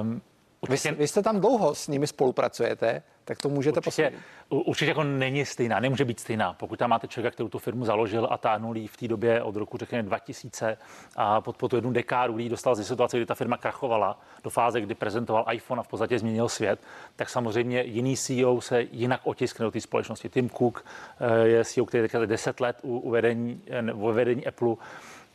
Um, 0.00 0.22
vy, 0.68 0.76
vy 0.92 1.08
jste 1.08 1.22
tam 1.22 1.40
dlouho 1.40 1.74
s 1.74 1.88
nimi 1.88 2.06
spolupracujete 2.06 3.02
tak 3.26 3.38
to 3.38 3.48
můžete 3.48 3.80
určitě, 3.86 4.12
Určitě 4.48 4.90
jako 4.90 5.04
není 5.04 5.44
stejná, 5.44 5.80
nemůže 5.80 6.04
být 6.04 6.20
stejná. 6.20 6.52
Pokud 6.52 6.78
tam 6.78 6.90
máte 6.90 7.08
člověka, 7.08 7.34
který 7.34 7.48
tu 7.48 7.58
firmu 7.58 7.84
založil 7.84 8.28
a 8.30 8.38
táhnul 8.38 8.74
v 8.86 8.96
té 8.96 9.08
době 9.08 9.42
od 9.42 9.56
roku 9.56 9.78
řekněme 9.78 10.02
2000 10.02 10.78
a 11.16 11.40
pod, 11.40 11.56
pod 11.56 11.68
tu 11.68 11.76
jednu 11.76 11.92
dekádu 11.92 12.36
lidí 12.36 12.48
dostal 12.48 12.74
ze 12.74 12.84
situace, 12.84 13.16
kdy 13.16 13.26
ta 13.26 13.34
firma 13.34 13.56
krachovala 13.56 14.20
do 14.44 14.50
fáze, 14.50 14.80
kdy 14.80 14.94
prezentoval 14.94 15.44
iPhone 15.52 15.80
a 15.80 15.82
v 15.82 15.88
podstatě 15.88 16.18
změnil 16.18 16.48
svět, 16.48 16.80
tak 17.16 17.28
samozřejmě 17.28 17.82
jiný 17.82 18.16
CEO 18.16 18.60
se 18.60 18.82
jinak 18.82 19.20
otiskne 19.24 19.64
do 19.64 19.70
té 19.70 19.80
společnosti. 19.80 20.28
Tim 20.28 20.50
Cook 20.50 20.84
eh, 21.20 21.48
je 21.48 21.64
CEO, 21.64 21.86
který 21.86 22.08
je 22.20 22.26
10 22.26 22.60
let 22.60 22.78
u, 22.82 22.98
u 22.98 23.10
vedení, 23.10 23.62
u 23.94 24.12
vedení 24.12 24.46
Apple 24.46 24.74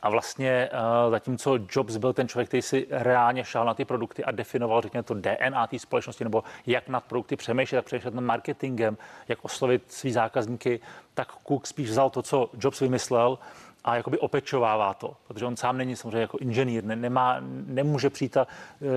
a 0.02 0.10
vlastně 0.10 0.70
uh, 0.74 1.12
zatímco 1.12 1.58
Jobs 1.70 1.98
byl 1.98 2.14
ten 2.14 2.28
člověk, 2.28 2.48
který 2.48 2.62
si 2.62 2.88
reálně 2.90 3.44
šel 3.44 3.66
na 3.66 3.74
ty 3.74 3.86
produkty 3.86 4.24
a 4.24 4.32
definoval, 4.32 4.82
řekněme, 4.82 5.04
to 5.04 5.14
DNA 5.14 5.68
té 5.68 5.80
společnosti, 5.80 6.24
nebo 6.24 6.44
jak 6.68 6.90
nad 6.90 7.04
produkty 7.04 7.36
přemýšlet, 7.36 7.76
jak 7.76 7.86
přemýšlet 7.86 8.14
nad 8.14 8.22
marketingem, 8.22 8.98
jak 9.28 9.40
oslovit 9.42 9.92
svý 9.92 10.12
zákazníky, 10.12 10.80
tak 11.14 11.28
Cook 11.48 11.68
spíš 11.68 11.90
vzal 11.90 12.10
to, 12.10 12.22
co 12.22 12.50
Jobs 12.60 12.80
vymyslel 12.80 13.38
a 13.84 13.96
jakoby 13.96 14.20
opečovává 14.20 14.94
to, 14.94 15.16
protože 15.28 15.46
on 15.46 15.58
sám 15.58 15.78
není 15.78 15.96
samozřejmě 15.96 16.22
jako 16.22 16.38
inženýr, 16.38 16.84
ne, 16.84 16.96
nemá, 16.96 17.38
nemůže 17.66 18.10
přijít 18.10 18.38
a 18.38 18.48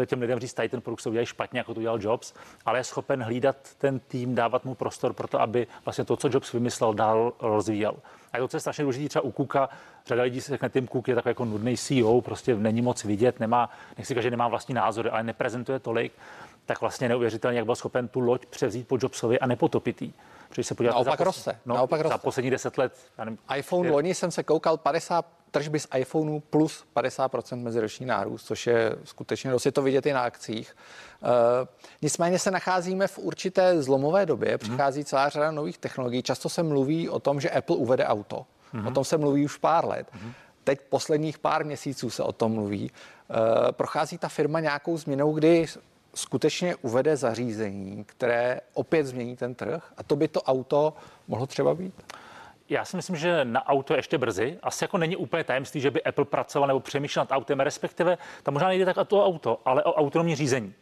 eh, 0.02 0.06
těm 0.06 0.20
lidem 0.20 0.38
říct, 0.38 0.54
tady 0.54 0.68
ten 0.68 0.80
produkt 0.80 1.00
se 1.00 1.08
udělají 1.08 1.26
špatně, 1.26 1.60
jako 1.60 1.74
to 1.74 1.80
udělal 1.80 1.98
Jobs, 2.02 2.34
ale 2.66 2.78
je 2.78 2.84
schopen 2.84 3.22
hlídat 3.22 3.56
ten 3.78 4.00
tým, 4.00 4.34
dávat 4.34 4.64
mu 4.64 4.74
prostor 4.74 5.12
pro 5.12 5.28
to, 5.28 5.40
aby 5.40 5.66
vlastně 5.84 6.04
to, 6.04 6.16
co 6.16 6.28
Jobs 6.32 6.52
vymyslel, 6.52 6.94
dál 6.94 7.32
rozvíjel. 7.40 7.94
A 8.34 8.38
to, 8.38 8.48
co 8.48 8.56
je 8.56 8.60
strašně 8.60 8.84
důležité 8.84 9.08
třeba 9.08 9.22
u 9.22 9.30
Kuka, 9.30 9.68
řada 10.06 10.22
lidí 10.22 10.40
si 10.40 10.50
řekne, 10.50 10.68
Tim 10.68 10.88
Cook 10.88 11.08
je 11.08 11.14
takový 11.14 11.30
jako 11.30 11.44
nudný 11.44 11.76
CEO, 11.76 12.20
prostě 12.20 12.54
není 12.54 12.82
moc 12.82 13.04
vidět, 13.04 13.40
nemá, 13.40 13.70
nechci 13.98 14.08
říkat, 14.08 14.20
že 14.20 14.30
nemá 14.30 14.48
vlastní 14.48 14.74
názory, 14.74 15.10
ale 15.10 15.22
neprezentuje 15.22 15.78
tolik, 15.78 16.12
tak 16.66 16.80
vlastně 16.80 17.08
neuvěřitelně, 17.08 17.58
jak 17.58 17.66
byl 17.66 17.74
schopen 17.74 18.08
tu 18.08 18.20
loď 18.20 18.46
převzít 18.46 18.88
po 18.88 18.98
Jobsovi 19.00 19.38
a 19.38 19.46
nepotopit 19.46 20.02
jí. 20.02 20.14
Když 20.54 20.66
se 20.66 20.74
podíváte 20.74 20.94
naopak 20.94 21.18
za, 21.18 21.24
roste. 21.24 21.58
No, 21.66 21.74
naopak 21.74 22.06
za 22.06 22.18
poslední 22.18 22.50
deset 22.50 22.78
let. 22.78 22.92
Já 23.18 23.24
nevím, 23.24 23.38
iPhone, 23.56 23.88
je... 23.88 23.92
loni 23.92 24.14
jsem 24.14 24.30
se 24.30 24.42
koukal 24.42 24.76
50 24.76 25.26
tržby 25.54 25.80
z 25.80 25.86
iPhoneu 25.96 26.40
plus 26.40 26.84
50% 26.96 27.56
meziroční 27.56 28.06
nárůst, 28.06 28.46
což 28.46 28.66
je 28.66 28.96
skutečně 29.04 29.50
dost, 29.50 29.66
je 29.66 29.72
to 29.72 29.82
vidět 29.82 30.06
i 30.06 30.12
na 30.12 30.22
akcích. 30.22 30.76
Uh, 31.22 31.28
nicméně 32.02 32.38
se 32.38 32.50
nacházíme 32.50 33.06
v 33.06 33.18
určité 33.18 33.82
zlomové 33.82 34.26
době, 34.26 34.50
mhm. 34.50 34.58
přichází 34.58 35.04
celá 35.04 35.28
řada 35.28 35.50
nových 35.50 35.78
technologií. 35.78 36.22
Často 36.22 36.48
se 36.48 36.62
mluví 36.62 37.08
o 37.08 37.18
tom, 37.18 37.40
že 37.40 37.50
Apple 37.50 37.76
uvede 37.76 38.06
auto. 38.06 38.46
Mm-hmm. 38.74 38.88
O 38.88 38.90
tom 38.90 39.04
se 39.04 39.18
mluví 39.18 39.44
už 39.44 39.56
pár 39.56 39.86
let. 39.86 40.06
Mm-hmm. 40.06 40.32
Teď 40.64 40.80
posledních 40.88 41.38
pár 41.38 41.64
měsíců 41.64 42.10
se 42.10 42.22
o 42.22 42.32
tom 42.32 42.52
mluví. 42.52 42.90
Uh, 42.90 43.36
prochází 43.72 44.18
ta 44.18 44.28
firma 44.28 44.60
nějakou 44.60 44.96
změnou, 44.96 45.32
kdy 45.32 45.66
skutečně 46.14 46.76
uvede 46.76 47.16
zařízení, 47.16 48.04
které 48.04 48.60
opět 48.74 49.06
změní 49.06 49.36
ten 49.36 49.54
trh 49.54 49.92
a 49.96 50.02
to 50.02 50.16
by 50.16 50.28
to 50.28 50.42
auto 50.42 50.94
mohlo 51.28 51.46
třeba 51.46 51.74
být? 51.74 52.14
Já 52.68 52.84
si 52.84 52.96
myslím, 52.96 53.16
že 53.16 53.44
na 53.44 53.66
auto 53.66 53.92
je 53.92 53.98
ještě 53.98 54.18
brzy. 54.18 54.58
Asi 54.62 54.84
jako 54.84 54.98
není 54.98 55.16
úplně 55.16 55.44
tajemství, 55.44 55.80
že 55.80 55.90
by 55.90 56.02
Apple 56.02 56.24
pracoval 56.24 56.68
nebo 56.68 56.80
přemýšlel 56.80 57.26
nad 57.30 57.36
autem, 57.36 57.60
respektive 57.60 58.18
tam 58.42 58.54
možná 58.54 58.68
nejde 58.68 58.84
tak 58.84 58.96
o 58.96 59.04
to 59.04 59.26
auto, 59.26 59.60
ale 59.64 59.84
o 59.84 59.94
autonomní 59.94 60.34
řízení. 60.34 60.74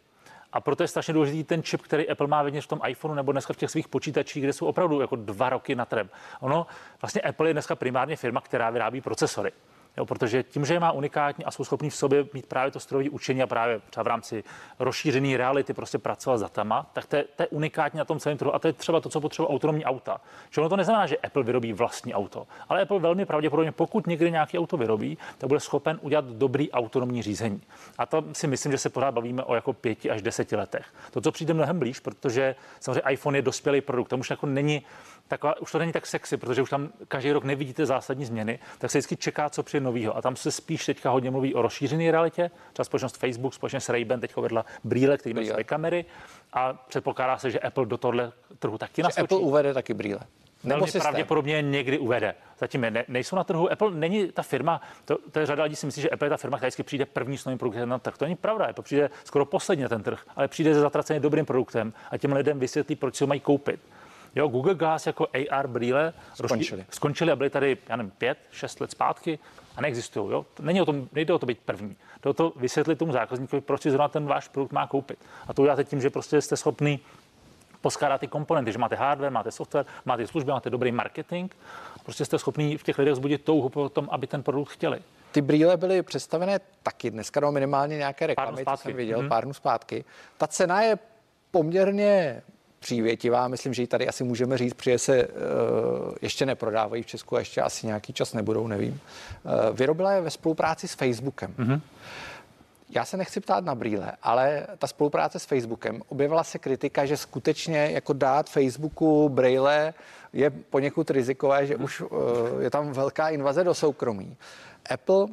A 0.53 0.61
proto 0.61 0.83
je 0.83 0.87
strašně 0.87 1.13
důležitý 1.13 1.43
ten 1.43 1.63
čip, 1.63 1.81
který 1.81 2.09
Apple 2.09 2.27
má 2.27 2.43
v 2.43 2.67
tom 2.67 2.79
iPhoneu 2.87 3.15
nebo 3.15 3.31
dneska 3.31 3.53
v 3.53 3.57
těch 3.57 3.71
svých 3.71 3.87
počítačích, 3.87 4.43
kde 4.43 4.53
jsou 4.53 4.65
opravdu 4.65 5.01
jako 5.01 5.15
dva 5.15 5.49
roky 5.49 5.75
na 5.75 5.85
trem. 5.85 6.09
Ono, 6.39 6.67
vlastně 7.01 7.21
Apple 7.21 7.49
je 7.49 7.53
dneska 7.53 7.75
primárně 7.75 8.15
firma, 8.15 8.41
která 8.41 8.69
vyrábí 8.69 9.01
procesory. 9.01 9.51
Jo, 9.97 10.05
protože 10.05 10.43
tím, 10.43 10.65
že 10.65 10.73
je 10.73 10.79
má 10.79 10.91
unikátní 10.91 11.45
a 11.45 11.51
jsou 11.51 11.63
schopni 11.63 11.89
v 11.89 11.95
sobě 11.95 12.25
mít 12.33 12.45
právě 12.45 12.71
to 12.71 12.79
strojové 12.79 13.09
učení 13.09 13.43
a 13.43 13.47
právě 13.47 13.81
třeba 13.89 14.03
v 14.03 14.07
rámci 14.07 14.43
rozšířené 14.79 15.37
reality 15.37 15.73
prostě 15.73 15.97
pracovat 15.97 16.37
s 16.37 16.41
datama, 16.41 16.89
tak 16.93 17.05
to 17.05 17.15
je, 17.15 17.25
to 17.35 17.43
je 17.43 17.47
unikátní 17.47 17.97
na 17.97 18.05
tom 18.05 18.19
celém 18.19 18.37
trhu. 18.37 18.55
A 18.55 18.59
to 18.59 18.67
je 18.67 18.73
třeba 18.73 18.99
to, 18.99 19.09
co 19.09 19.21
potřebuje 19.21 19.49
autonomní 19.49 19.85
auta. 19.85 20.21
Že 20.49 20.61
ono 20.61 20.69
to 20.69 20.75
neznamená, 20.75 21.07
že 21.07 21.17
Apple 21.17 21.43
vyrobí 21.43 21.73
vlastní 21.73 22.13
auto, 22.13 22.47
ale 22.69 22.81
Apple 22.81 22.99
velmi 22.99 23.25
pravděpodobně, 23.25 23.71
pokud 23.71 24.07
někdy 24.07 24.31
nějaký 24.31 24.59
auto 24.59 24.77
vyrobí, 24.77 25.17
tak 25.37 25.47
bude 25.47 25.59
schopen 25.59 25.99
udělat 26.01 26.25
dobrý 26.25 26.71
autonomní 26.71 27.21
řízení. 27.21 27.61
A 27.97 28.05
to 28.05 28.23
si 28.31 28.47
myslím, 28.47 28.71
že 28.71 28.77
se 28.77 28.89
pořád 28.89 29.11
bavíme 29.11 29.43
o 29.43 29.55
jako 29.55 29.73
pěti 29.73 30.09
až 30.09 30.21
deseti 30.21 30.55
letech. 30.55 30.85
To, 31.11 31.21
co 31.21 31.31
přijde 31.31 31.53
mnohem 31.53 31.79
blíž, 31.79 31.99
protože 31.99 32.55
samozřejmě 32.79 33.01
iPhone 33.09 33.37
je 33.37 33.41
dospělý 33.41 33.81
produkt, 33.81 34.09
tam 34.09 34.19
už 34.19 34.29
jako 34.29 34.45
není 34.45 34.83
taková, 35.27 35.61
už 35.61 35.71
to 35.71 35.79
není 35.79 35.91
tak 35.91 36.05
sexy, 36.05 36.37
protože 36.37 36.61
už 36.61 36.69
tam 36.69 36.89
každý 37.07 37.31
rok 37.31 37.43
nevidíte 37.43 37.85
zásadní 37.85 38.25
změny, 38.25 38.59
tak 38.77 38.91
se 38.91 38.97
vždycky 38.97 39.17
čeká, 39.17 39.49
co 39.49 39.63
přijde 39.63 39.82
novýho. 39.83 40.17
A 40.17 40.21
tam 40.21 40.35
se 40.35 40.51
spíš 40.51 40.85
teďka 40.85 41.09
hodně 41.09 41.31
mluví 41.31 41.55
o 41.55 41.61
rozšířené 41.61 42.11
realitě. 42.11 42.51
Třeba 42.73 42.83
společnost 42.83 43.17
Facebook, 43.17 43.53
společně 43.53 43.79
s 43.81 43.89
Ray-Ban 43.89 44.19
teď 44.19 44.35
vedla 44.35 44.65
brýle, 44.83 45.17
který 45.17 45.33
má 45.33 45.41
své 45.43 45.63
kamery 45.63 46.05
a 46.53 46.73
předpokládá 46.73 47.37
se, 47.37 47.51
že 47.51 47.59
Apple 47.59 47.85
do 47.85 47.97
tohle 47.97 48.31
trhu 48.59 48.77
taky 48.77 49.01
že 49.01 49.03
naskočí. 49.03 49.23
Apple 49.23 49.37
uvede 49.37 49.73
taky 49.73 49.93
brýle. 49.93 50.19
Nebo 50.63 50.85
Velmi 50.85 50.91
pravděpodobně 50.91 51.61
někdy 51.61 51.99
uvede. 51.99 52.35
Zatím 52.59 52.81
ne, 52.81 53.05
nejsou 53.07 53.35
na 53.35 53.43
trhu. 53.43 53.71
Apple 53.71 53.91
není 53.91 54.31
ta 54.31 54.43
firma, 54.43 54.81
to, 55.05 55.17
to 55.31 55.39
je 55.39 55.45
řada 55.45 55.63
lidí 55.63 55.75
si 55.75 55.85
myslí, 55.85 56.01
že 56.01 56.09
Apple 56.09 56.25
je 56.25 56.29
ta 56.29 56.37
firma, 56.37 56.57
která 56.57 56.67
vždycky 56.67 56.83
přijde 56.83 57.05
první 57.05 57.37
s 57.37 57.45
novým 57.45 57.57
produktem 57.57 57.89
na 57.89 57.99
trh. 57.99 58.17
To 58.17 58.25
není 58.25 58.35
pravda, 58.35 58.65
Apple 58.65 58.83
přijde 58.83 59.09
skoro 59.23 59.45
poslední 59.45 59.83
na 59.83 59.89
ten 59.89 60.03
trh, 60.03 60.23
ale 60.35 60.47
přijde 60.47 60.73
se 60.73 60.79
zatraceně 60.79 61.19
dobrým 61.19 61.45
produktem 61.45 61.93
a 62.11 62.17
těm 62.17 62.33
lidem 62.33 62.59
vysvětlí, 62.59 62.95
proč 62.95 63.15
si 63.15 63.23
ho 63.23 63.27
mají 63.27 63.39
koupit. 63.39 63.79
Jo, 64.35 64.47
Google 64.47 64.75
Glass 64.75 65.07
jako 65.07 65.27
AR 65.49 65.67
brýle 65.67 66.13
skončili. 66.33 66.85
skončili 66.89 67.31
a 67.31 67.35
byly 67.35 67.49
tady, 67.49 67.77
já 67.89 67.95
nevím, 67.95 68.11
pět, 68.11 68.37
šest 68.51 68.81
let 68.81 68.91
zpátky 68.91 69.39
a 69.75 69.81
neexistují. 69.81 70.31
Jo? 70.31 70.45
Není 70.59 70.81
o 70.81 70.85
tom, 70.85 71.07
nejde 71.13 71.33
o 71.33 71.39
to 71.39 71.45
být 71.45 71.59
první. 71.65 71.95
Jde 72.23 72.29
o 72.29 72.33
to 72.33 72.53
vysvětlit 72.55 72.95
tomu 72.95 73.11
zákazníkovi, 73.11 73.61
proč 73.61 73.81
si 73.81 73.91
zrovna 73.91 74.07
ten 74.07 74.25
váš 74.25 74.47
produkt 74.47 74.71
má 74.71 74.87
koupit. 74.87 75.19
A 75.47 75.53
to 75.53 75.61
uděláte 75.61 75.83
tím, 75.83 76.01
že 76.01 76.09
prostě 76.09 76.41
jste 76.41 76.57
schopný 76.57 76.99
poskládat 77.81 78.17
ty 78.17 78.27
komponenty, 78.27 78.71
že 78.71 78.77
máte 78.77 78.95
hardware, 78.95 79.31
máte 79.31 79.51
software, 79.51 79.85
máte 80.05 80.27
služby, 80.27 80.51
máte 80.51 80.69
dobrý 80.69 80.91
marketing. 80.91 81.51
Prostě 82.03 82.25
jste 82.25 82.39
schopný 82.39 82.77
v 82.77 82.83
těch 82.83 82.97
lidech 82.97 83.15
zbudit 83.15 83.43
touhu 83.43 83.69
po 83.69 83.89
tom, 83.89 84.07
aby 84.11 84.27
ten 84.27 84.43
produkt 84.43 84.69
chtěli. 84.69 84.99
Ty 85.31 85.41
brýle 85.41 85.77
byly 85.77 86.03
představené 86.03 86.59
taky 86.83 87.11
dneska, 87.11 87.39
no 87.39 87.51
minimálně 87.51 87.97
nějaké 87.97 88.27
reklamy, 88.27 88.65
to 88.65 88.77
jsem 88.77 88.93
viděl 88.93 89.19
hmm. 89.19 89.29
pár 89.29 89.43
dnů 89.43 89.53
zpátky. 89.53 90.05
Ta 90.37 90.47
cena 90.47 90.81
je 90.81 90.97
poměrně 91.51 92.41
přívětivá. 92.83 93.47
Myslím, 93.47 93.73
že 93.73 93.81
ji 93.81 93.87
tady 93.87 94.07
asi 94.07 94.23
můžeme 94.23 94.57
říct, 94.57 94.73
protože 94.73 94.99
se 94.99 95.27
uh, 95.27 95.33
ještě 96.21 96.45
neprodávají 96.45 97.03
v 97.03 97.05
Česku 97.05 97.35
a 97.35 97.39
ještě 97.39 97.61
asi 97.61 97.87
nějaký 97.87 98.13
čas 98.13 98.33
nebudou, 98.33 98.67
nevím. 98.67 98.99
Uh, 99.43 99.77
vyrobila 99.77 100.11
je 100.11 100.21
ve 100.21 100.29
spolupráci 100.29 100.87
s 100.87 100.93
Facebookem. 100.93 101.53
Mm-hmm. 101.57 101.81
Já 102.89 103.05
se 103.05 103.17
nechci 103.17 103.39
ptát 103.39 103.65
na 103.65 103.75
brýle, 103.75 104.11
ale 104.23 104.67
ta 104.77 104.87
spolupráce 104.87 105.39
s 105.39 105.45
Facebookem, 105.45 106.01
objevila 106.07 106.43
se 106.43 106.59
kritika, 106.59 107.05
že 107.05 107.17
skutečně 107.17 107.89
jako 107.91 108.13
dát 108.13 108.49
Facebooku 108.49 109.29
brýle 109.29 109.93
je 110.33 110.49
poněkud 110.49 111.09
rizikové, 111.09 111.65
že 111.65 111.75
už 111.75 112.01
uh, 112.01 112.09
je 112.59 112.69
tam 112.69 112.91
velká 112.91 113.29
invaze 113.29 113.63
do 113.63 113.73
soukromí. 113.73 114.37
Apple 114.89 115.27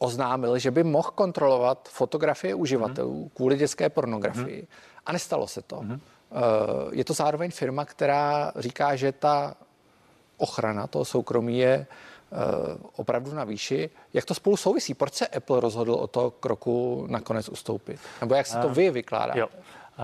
oznámil, 0.00 0.58
že 0.58 0.70
by 0.70 0.84
mohl 0.84 1.10
kontrolovat 1.14 1.88
fotografie 1.88 2.54
uživatelů 2.54 3.22
mm. 3.22 3.28
kvůli 3.34 3.56
dětské 3.56 3.88
pornografii. 3.88 4.62
Mm. 4.62 4.68
A 5.06 5.12
nestalo 5.12 5.46
se 5.46 5.62
to. 5.62 5.82
Eh, 6.34 6.88
je 6.92 7.04
to 7.04 7.12
zároveň 7.12 7.50
firma, 7.50 7.84
která 7.84 8.52
říká, 8.56 8.96
že 8.96 9.12
ta 9.12 9.54
ochrana 10.36 10.86
toho 10.86 11.04
soukromí 11.04 11.58
je 11.58 11.74
eh, 11.74 12.36
opravdu 12.96 13.34
na 13.34 13.44
výši. 13.44 13.90
Jak 14.12 14.24
to 14.24 14.34
spolu 14.34 14.56
souvisí? 14.56 14.94
Proč 14.94 15.14
se 15.14 15.26
Apple 15.26 15.60
rozhodl 15.60 15.92
o 15.92 16.06
to 16.06 16.30
kroku 16.30 17.06
nakonec 17.10 17.48
ustoupit? 17.48 18.00
Nebo 18.20 18.34
jak 18.34 18.46
se 18.46 18.58
to 18.58 18.68
eh, 18.68 18.72
vy 18.74 18.90
vykládáte? 18.90 19.38
Jo. 19.38 19.48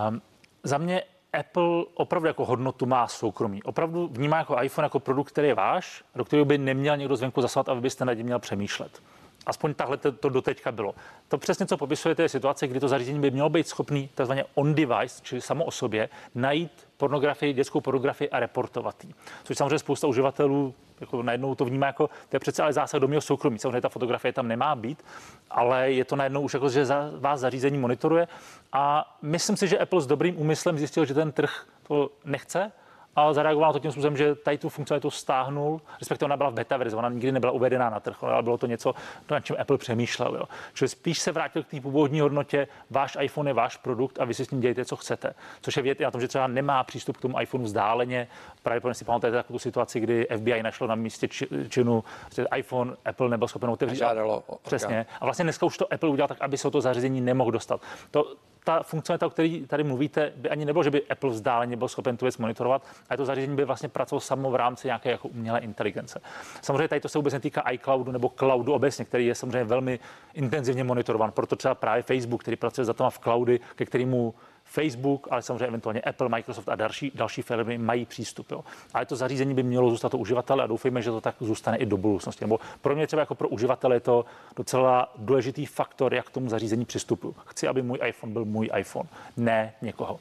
Um, 0.08 0.22
za 0.62 0.78
mě 0.78 1.02
Apple 1.32 1.84
opravdu 1.94 2.26
jako 2.28 2.44
hodnotu 2.44 2.86
má 2.86 3.08
soukromí. 3.08 3.62
Opravdu 3.62 4.08
vnímá 4.12 4.38
jako 4.38 4.62
iPhone 4.62 4.86
jako 4.86 5.00
produkt, 5.00 5.28
který 5.28 5.48
je 5.48 5.54
váš, 5.54 6.04
do 6.14 6.24
kterého 6.24 6.44
by 6.44 6.58
neměl 6.58 6.96
někdo 6.96 7.16
zvenku 7.16 7.42
zaslat, 7.42 7.68
aby 7.68 7.80
byste 7.80 8.04
nad 8.04 8.12
ním 8.12 8.26
měl 8.26 8.38
přemýšlet. 8.38 9.02
Aspoň 9.46 9.74
takhle 9.74 9.96
to, 9.96 10.12
to 10.12 10.28
doteďka 10.28 10.72
bylo. 10.72 10.94
To 11.28 11.38
přesně, 11.38 11.66
co 11.66 11.76
popisujete, 11.76 12.22
je 12.22 12.28
situace, 12.28 12.66
kdy 12.66 12.80
to 12.80 12.88
zařízení 12.88 13.20
by 13.20 13.30
mělo 13.30 13.48
být 13.48 13.68
schopný 13.68 14.10
takzvaně 14.14 14.44
on-device, 14.54 15.22
čili 15.22 15.40
samo 15.40 15.64
o 15.64 15.70
sobě, 15.70 16.08
najít 16.34 16.88
pornografii, 16.96 17.52
dětskou 17.52 17.80
pornografii 17.80 18.30
a 18.30 18.40
reportovat 18.40 19.04
ji. 19.04 19.14
Což 19.44 19.58
samozřejmě 19.58 19.78
spousta 19.78 20.06
uživatelů 20.06 20.74
jako 21.00 21.22
najednou 21.22 21.54
to 21.54 21.64
vnímá 21.64 21.86
jako, 21.86 22.06
to 22.06 22.36
je 22.36 22.40
přece 22.40 22.62
ale 22.62 22.72
zásah 22.72 23.00
do 23.00 23.08
mého 23.08 23.20
soukromí. 23.20 23.58
Samozřejmě 23.58 23.80
ta 23.80 23.88
fotografie 23.88 24.32
tam 24.32 24.48
nemá 24.48 24.74
být, 24.74 25.04
ale 25.50 25.92
je 25.92 26.04
to 26.04 26.16
najednou 26.16 26.40
už 26.40 26.54
jako, 26.54 26.68
že 26.68 26.86
za, 26.86 27.10
vás 27.18 27.40
zařízení 27.40 27.78
monitoruje. 27.78 28.28
A 28.72 29.16
myslím 29.22 29.56
si, 29.56 29.68
že 29.68 29.78
Apple 29.78 30.00
s 30.00 30.06
dobrým 30.06 30.40
úmyslem 30.40 30.78
zjistil, 30.78 31.04
že 31.04 31.14
ten 31.14 31.32
trh 31.32 31.66
to 31.82 32.10
nechce 32.24 32.72
a 33.20 33.32
zareagoval 33.32 33.68
na 33.68 33.72
to 33.72 33.78
tím 33.78 33.92
způsobem, 33.92 34.16
že 34.16 34.34
tady 34.34 34.58
tu 34.58 34.68
funkcionalitu 34.68 35.10
stáhnul, 35.10 35.80
respektive 36.00 36.26
ona 36.26 36.36
byla 36.36 36.50
v 36.50 36.54
beta 36.54 36.76
verzi, 36.76 36.96
ona 36.96 37.08
nikdy 37.08 37.32
nebyla 37.32 37.52
uvedená 37.52 37.90
na 37.90 38.00
trh, 38.00 38.24
ale 38.24 38.42
bylo 38.42 38.58
to 38.58 38.66
něco, 38.66 38.94
na 39.30 39.40
čem 39.40 39.56
Apple 39.60 39.78
přemýšlel. 39.78 40.34
Jo. 40.34 40.44
Čili 40.74 40.88
spíš 40.88 41.18
se 41.18 41.32
vrátil 41.32 41.62
k 41.62 41.66
té 41.66 41.80
původní 41.80 42.20
hodnotě, 42.20 42.68
váš 42.90 43.16
iPhone 43.20 43.50
je 43.50 43.54
váš 43.54 43.76
produkt 43.76 44.20
a 44.20 44.24
vy 44.24 44.34
si 44.34 44.44
s 44.44 44.50
ním 44.50 44.60
dějte, 44.60 44.84
co 44.84 44.96
chcete. 44.96 45.34
Což 45.60 45.76
je 45.76 45.82
vědět 45.82 46.04
na 46.04 46.10
tom, 46.10 46.20
že 46.20 46.28
třeba 46.28 46.46
nemá 46.46 46.84
přístup 46.84 47.16
k 47.16 47.20
tomu 47.20 47.40
iPhoneu 47.40 47.64
vzdáleně. 47.64 48.28
Právě 48.62 48.94
si 48.94 49.04
pamatujete 49.04 49.36
takovou 49.36 49.58
situaci, 49.58 50.00
kdy 50.00 50.26
FBI 50.36 50.62
našlo 50.62 50.86
na 50.86 50.94
místě 50.94 51.28
činu 51.68 52.04
že 52.34 52.46
iPhone, 52.56 52.92
Apple 53.04 53.28
nebyl 53.28 53.48
schopen 53.48 53.70
otevřít. 53.70 53.96
Žádalo. 53.96 54.44
Přesně. 54.62 55.06
A 55.20 55.24
vlastně 55.24 55.42
dneska 55.42 55.66
už 55.66 55.78
to 55.78 55.92
Apple 55.92 56.08
udělal 56.08 56.28
tak, 56.28 56.40
aby 56.40 56.58
se 56.58 56.70
to 56.70 56.80
zařízení 56.80 57.20
nemohl 57.20 57.50
dostat. 57.50 57.80
To, 58.10 58.34
ta 58.70 58.82
funkcionalita, 58.82 59.26
o 59.26 59.30
které 59.30 59.60
tady 59.66 59.84
mluvíte, 59.84 60.32
by 60.36 60.50
ani 60.50 60.64
nebylo, 60.64 60.82
že 60.82 60.90
by 60.90 61.08
Apple 61.08 61.30
vzdáleně 61.30 61.76
byl 61.76 61.88
schopen 61.88 62.16
tu 62.16 62.24
věc 62.24 62.38
monitorovat, 62.38 62.82
a 63.10 63.16
to 63.16 63.24
zařízení 63.24 63.56
by 63.56 63.64
vlastně 63.64 63.88
pracovalo 63.88 64.20
samo 64.20 64.50
v 64.50 64.54
rámci 64.54 64.88
nějaké 64.88 65.10
jako 65.10 65.28
umělé 65.28 65.60
inteligence. 65.60 66.20
Samozřejmě 66.62 66.88
tady 66.88 67.00
to 67.00 67.08
se 67.08 67.18
vůbec 67.18 67.34
netýká 67.34 67.70
iCloudu 67.70 68.12
nebo 68.12 68.28
cloudu 68.28 68.72
obecně, 68.72 69.04
který 69.04 69.26
je 69.26 69.34
samozřejmě 69.34 69.64
velmi 69.64 69.98
intenzivně 70.34 70.84
monitorovan. 70.84 71.32
Proto 71.32 71.56
třeba 71.56 71.74
právě 71.74 72.02
Facebook, 72.02 72.42
který 72.42 72.56
pracuje 72.56 72.84
za 72.84 72.92
to 72.92 73.10
v 73.10 73.18
cloudy, 73.18 73.60
ke 73.74 73.86
kterému 73.86 74.34
Facebook, 74.70 75.28
ale 75.30 75.42
samozřejmě 75.42 75.66
eventuálně 75.66 76.00
Apple, 76.00 76.28
Microsoft 76.28 76.68
a 76.68 76.74
další, 76.74 77.12
další 77.14 77.42
firmy 77.42 77.78
mají 77.78 78.06
přístup. 78.06 78.50
Jo. 78.50 78.64
Ale 78.94 79.06
to 79.06 79.16
zařízení 79.16 79.54
by 79.54 79.62
mělo 79.62 79.90
zůstat 79.90 80.14
u 80.14 80.18
uživatele 80.18 80.64
a 80.64 80.66
doufejme, 80.66 81.02
že 81.02 81.10
to 81.10 81.20
tak 81.20 81.34
zůstane 81.40 81.76
i 81.76 81.86
do 81.86 81.96
budoucnosti. 81.96 82.44
Nebo 82.44 82.60
pro 82.80 82.94
mě 82.94 83.06
třeba 83.06 83.20
jako 83.20 83.34
pro 83.34 83.48
uživatele 83.48 83.96
je 83.96 84.00
to 84.00 84.24
docela 84.56 85.12
důležitý 85.16 85.66
faktor, 85.66 86.14
jak 86.14 86.26
k 86.26 86.30
tomu 86.30 86.48
zařízení 86.48 86.84
přistupuji. 86.84 87.34
Chci, 87.46 87.68
aby 87.68 87.82
můj 87.82 87.98
iPhone 88.06 88.32
byl 88.32 88.44
můj 88.44 88.70
iPhone, 88.78 89.08
ne 89.36 89.74
někoho. 89.82 90.20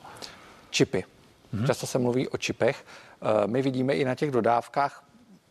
Čipy. 0.70 1.04
Hmm. 1.54 1.66
Často 1.66 1.88
se 1.88 2.00
mluví 2.00 2.28
o 2.28 2.38
čipech. 2.38 2.86
Eh, 3.22 3.48
my 3.48 3.62
vidíme 3.62 3.94
i 3.94 4.06
na 4.06 4.16
těch 4.16 4.32
dodávkách 4.32 5.04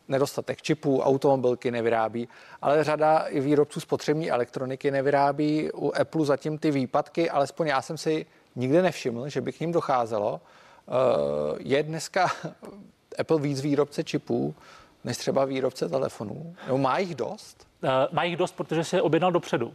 nedostatek 0.08 0.62
čipů, 0.62 1.00
automobilky 1.00 1.70
nevyrábí, 1.70 2.28
ale 2.62 2.84
řada 2.84 3.18
i 3.18 3.40
výrobců 3.40 3.80
spotřební 3.80 4.30
elektroniky 4.30 4.90
nevyrábí. 4.90 5.70
U 5.72 5.92
Apple 6.00 6.24
zatím 6.24 6.58
ty 6.58 6.70
výpadky, 6.70 7.30
alespoň 7.30 7.66
já 7.66 7.82
jsem 7.82 7.98
si 7.98 8.26
nikde 8.58 8.82
nevšiml, 8.82 9.28
že 9.28 9.40
by 9.40 9.52
k 9.52 9.60
ním 9.60 9.72
docházelo. 9.72 10.40
Eh, 10.40 10.92
je 11.58 11.82
dneska 11.82 12.30
Apple 13.18 13.40
víc 13.40 13.60
výrobce 13.60 14.04
čipů 14.04 14.54
než 15.04 15.16
třeba 15.16 15.44
výrobce 15.44 15.88
telefonů? 15.88 16.56
Nebo 16.66 16.78
má 16.78 16.98
jich 16.98 17.14
dost? 17.14 17.66
Uh, 17.82 17.90
má 18.12 18.22
jich 18.24 18.36
dost, 18.36 18.56
protože 18.56 18.84
se 18.84 19.02
objednal 19.02 19.32
dopředu. 19.32 19.74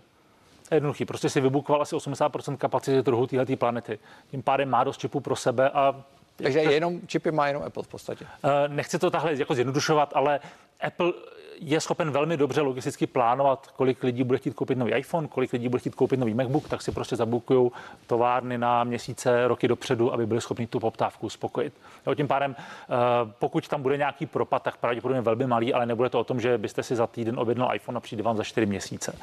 Jednoduchý, 0.72 1.06
prostě 1.06 1.30
si 1.30 1.41
vybukoval 1.41 1.82
asi 1.82 1.96
80% 1.96 2.58
kapacity 2.58 3.04
trhu 3.04 3.28
této 3.28 3.58
planety. 3.58 4.00
Tím 4.32 4.43
pádem 4.43 4.69
má 4.69 4.84
dost 4.84 4.98
čipů 4.98 5.19
pro 5.19 5.36
sebe 5.36 5.69
a 5.69 6.04
takže 6.36 6.60
jenom 6.60 7.02
čipy 7.08 7.32
má 7.32 7.48
jenom 7.48 7.63
Apple 7.63 7.84
v 7.84 7.88
podstatě. 7.88 8.26
Uh, 8.26 8.52
nechci 8.67 9.00
to 9.00 9.12
tahle 9.12 9.36
jako 9.36 9.54
zjednodušovat, 9.54 10.12
ale 10.15 10.39
Apple 10.84 11.13
je 11.60 11.82
schopen 11.82 12.12
velmi 12.12 12.38
dobře 12.38 12.62
logisticky 12.62 13.08
plánovat, 13.08 13.67
kolik 13.76 14.04
lidí 14.04 14.24
bude 14.24 14.38
chtít 14.38 14.54
koupit 14.54 14.78
nový 14.78 14.93
iPhone, 14.93 15.28
kolik 15.28 15.54
lidí 15.54 15.69
bude 15.69 15.80
chtít 15.80 15.96
koupit 15.96 16.19
nový 16.19 16.34
MacBook, 16.34 16.69
tak 16.69 16.82
si 16.82 16.91
prostě 16.91 17.15
zabukují 17.15 17.72
továrny 18.08 18.58
na 18.58 18.84
měsíce, 18.84 19.48
roky 19.48 19.67
dopředu, 19.67 20.13
aby 20.13 20.26
byli 20.26 20.41
schopni 20.41 20.67
tu 20.67 20.80
poptávku 20.80 21.26
uspokojit. 21.26 21.74
Jo, 22.08 22.15
tím 22.15 22.28
pádem, 22.28 22.56
eh, 22.60 22.96
pokud 23.39 23.67
tam 23.67 23.82
bude 23.82 23.98
nějaký 23.98 24.26
propad, 24.26 24.63
tak 24.63 24.78
pravděpodobně 24.78 25.22
velmi 25.22 25.48
malý, 25.48 25.74
ale 25.74 25.86
nebude 25.86 26.10
to 26.10 26.19
o 26.19 26.24
tom, 26.24 26.39
že 26.39 26.58
byste 26.58 26.84
si 26.84 26.96
za 26.96 27.08
týden 27.08 27.39
objednal 27.39 27.76
iPhone 27.76 27.98
a 27.98 28.02
přijde 28.02 28.24
vám 28.24 28.38
za 28.38 28.43
4 28.43 28.65
měsíce. 28.65 29.15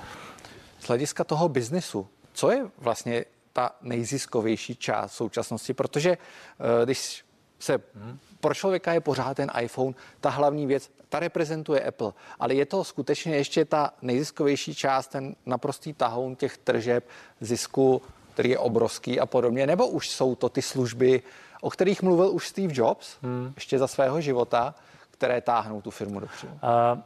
Z 0.79 0.87
hlediska 0.87 1.25
toho 1.25 1.49
biznesu, 1.49 2.09
co 2.33 2.51
je 2.51 2.67
vlastně 2.79 3.25
ta 3.53 3.71
nejziskovější 3.83 4.77
část 4.77 5.13
současnosti, 5.13 5.75
protože 5.75 6.11
eh, 6.11 6.85
když 6.85 7.25
se 7.59 7.81
hmm. 7.95 8.19
Pro 8.41 8.55
člověka 8.55 8.93
je 8.93 9.01
pořád 9.01 9.37
ten 9.37 9.51
iPhone 9.61 9.95
ta 10.21 10.31
hlavní 10.31 10.67
věc, 10.67 10.91
ta 11.09 11.21
reprezentuje 11.21 11.81
Apple, 11.81 12.13
ale 12.41 12.55
je 12.55 12.67
to 12.67 12.85
skutečně 12.85 13.37
ještě 13.37 13.65
ta 13.65 13.91
nejziskovější 14.03 14.75
část, 14.75 15.07
ten 15.07 15.35
naprostý 15.47 15.93
tahoun 15.93 16.37
těch 16.37 16.59
tržeb, 16.59 17.09
zisku, 17.41 18.03
který 18.35 18.51
je 18.51 18.59
obrovský 18.59 19.21
a 19.21 19.27
podobně, 19.27 19.67
nebo 19.67 19.87
už 19.89 20.11
jsou 20.11 20.35
to 20.35 20.49
ty 20.49 20.63
služby, 20.63 21.23
o 21.61 21.71
kterých 21.71 22.03
mluvil 22.03 22.31
už 22.31 22.49
Steve 22.49 22.73
Jobs 22.77 23.17
hmm. 23.23 23.53
ještě 23.55 23.79
za 23.79 23.87
svého 23.87 24.21
života, 24.21 24.75
které 25.11 25.41
táhnou 25.41 25.81
tu 25.81 25.91
firmu 25.91 26.21
dopředu? 26.21 26.53
Uh, 26.53 27.01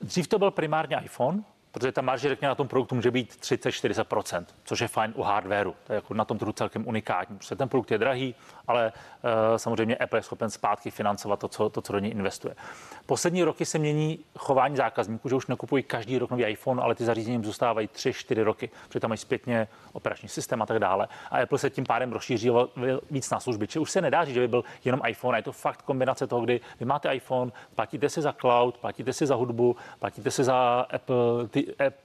dřív 0.00 0.28
to 0.28 0.38
byl 0.38 0.50
primárně 0.50 1.00
iPhone, 1.04 1.44
protože 1.78 1.92
ta 1.92 2.02
marže, 2.02 2.28
řekněme, 2.28 2.48
na 2.48 2.54
tom 2.54 2.68
produktu 2.68 2.94
může 2.94 3.10
být 3.10 3.32
30-40%, 3.32 4.44
což 4.64 4.80
je 4.80 4.88
fajn 4.88 5.12
u 5.16 5.22
hardwareu. 5.22 5.74
To 5.86 5.92
je 5.92 5.94
jako 5.94 6.14
na 6.14 6.24
tom 6.24 6.38
trhu 6.38 6.52
celkem 6.52 6.88
unikátní. 6.88 7.38
Protože 7.38 7.56
ten 7.56 7.68
produkt 7.68 7.90
je 7.90 7.98
drahý, 7.98 8.34
ale 8.66 8.92
uh, 8.92 9.30
samozřejmě 9.56 9.96
Apple 9.96 10.18
je 10.18 10.22
schopen 10.22 10.50
zpátky 10.50 10.90
financovat 10.90 11.40
to, 11.40 11.48
co, 11.48 11.68
to, 11.68 11.80
co 11.80 11.92
do 11.92 11.98
něj 11.98 12.10
investuje. 12.10 12.54
Poslední 13.06 13.44
roky 13.44 13.64
se 13.64 13.78
mění 13.78 14.18
chování 14.38 14.76
zákazníků, 14.76 15.28
že 15.28 15.34
už 15.34 15.46
nekupují 15.46 15.82
každý 15.82 16.18
rok 16.18 16.30
nový 16.30 16.44
iPhone, 16.44 16.82
ale 16.82 16.94
ty 16.94 17.04
zařízení 17.04 17.44
zůstávají 17.44 17.88
3-4 17.88 18.42
roky, 18.42 18.70
protože 18.88 19.00
tam 19.00 19.08
mají 19.08 19.18
zpětně 19.18 19.68
operační 19.92 20.28
systém 20.28 20.62
a 20.62 20.66
tak 20.66 20.78
dále. 20.78 21.08
A 21.30 21.38
Apple 21.42 21.58
se 21.58 21.70
tím 21.70 21.84
pádem 21.84 22.12
rozšířil 22.12 22.70
víc 23.10 23.30
na 23.30 23.40
služby. 23.40 23.68
Či 23.68 23.78
už 23.78 23.90
se 23.90 24.00
nedá 24.00 24.24
říct, 24.24 24.34
že 24.34 24.40
by 24.40 24.48
byl 24.48 24.64
jenom 24.84 25.00
iPhone, 25.06 25.36
a 25.36 25.36
je 25.36 25.42
to 25.42 25.52
fakt 25.52 25.82
kombinace 25.82 26.26
toho, 26.26 26.42
kdy 26.42 26.60
vy 26.80 26.86
máte 26.86 27.14
iPhone, 27.14 27.50
platíte 27.74 28.08
si 28.08 28.22
za 28.22 28.32
cloud, 28.32 28.78
platíte 28.78 29.12
si 29.12 29.26
za 29.26 29.34
hudbu, 29.34 29.76
platíte 29.98 30.30
si 30.30 30.44
za 30.44 30.86
Apple 30.90 31.48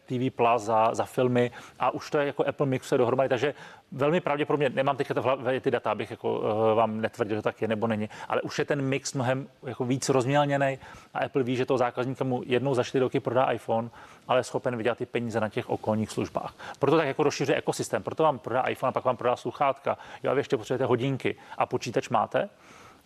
TV 0.06 0.36
Plus, 0.36 0.62
za, 0.62 0.96
za 0.96 1.06
filmy 1.06 1.52
a 1.80 1.92
už 1.92 2.12
to 2.12 2.18
je 2.18 2.26
jako 2.26 2.48
Apple 2.48 2.66
mixuje 2.66 2.98
dohromady, 2.98 3.30
takže 3.30 3.54
velmi 3.92 4.22
pravděpodobně, 4.22 4.70
nemám 4.70 4.98
hlavě 5.22 5.62
ty 5.62 5.72
data, 5.72 5.92
abych 5.92 6.12
jako, 6.12 6.40
uh, 6.40 6.78
vám 6.78 7.02
netvrdil, 7.02 7.36
že 7.36 7.42
tak 7.42 7.62
je 7.62 7.68
nebo 7.68 7.88
není, 7.88 8.10
ale 8.30 8.42
už 8.42 8.60
je 8.60 8.66
ten 8.66 8.82
mix 8.82 9.14
mnohem 9.14 9.48
jako 9.64 9.86
víc 9.86 10.10
rozmělněný 10.10 10.80
a 11.14 11.20
Apple 11.20 11.44
ví, 11.44 11.56
že 11.56 11.66
toho 11.66 11.78
zákazníka 11.78 12.24
mu 12.24 12.44
jednou 12.46 12.76
za 12.76 12.84
čtyři 12.84 13.00
roky 13.00 13.20
prodá 13.20 13.52
iPhone, 13.52 13.90
ale 14.28 14.40
je 14.40 14.44
schopen 14.44 14.78
vydělat 14.78 14.98
ty 14.98 15.06
peníze 15.06 15.40
na 15.40 15.50
těch 15.50 15.70
okolních 15.70 16.12
službách. 16.12 16.54
Proto 16.80 16.98
tak 16.98 17.08
jako 17.08 17.24
rozšíří 17.24 17.54
ekosystém, 17.54 18.04
proto 18.04 18.24
vám 18.24 18.40
prodá 18.40 18.62
iPhone 18.62 18.90
a 18.90 18.92
pak 18.92 19.06
vám 19.06 19.18
prodá 19.18 19.36
sluchátka. 19.36 19.98
Jo, 20.24 20.32
a 20.32 20.34
vy 20.34 20.40
ještě 20.40 20.58
potřebujete 20.58 20.86
hodinky 20.86 21.36
a 21.58 21.66
počítač 21.66 22.10
máte 22.10 22.50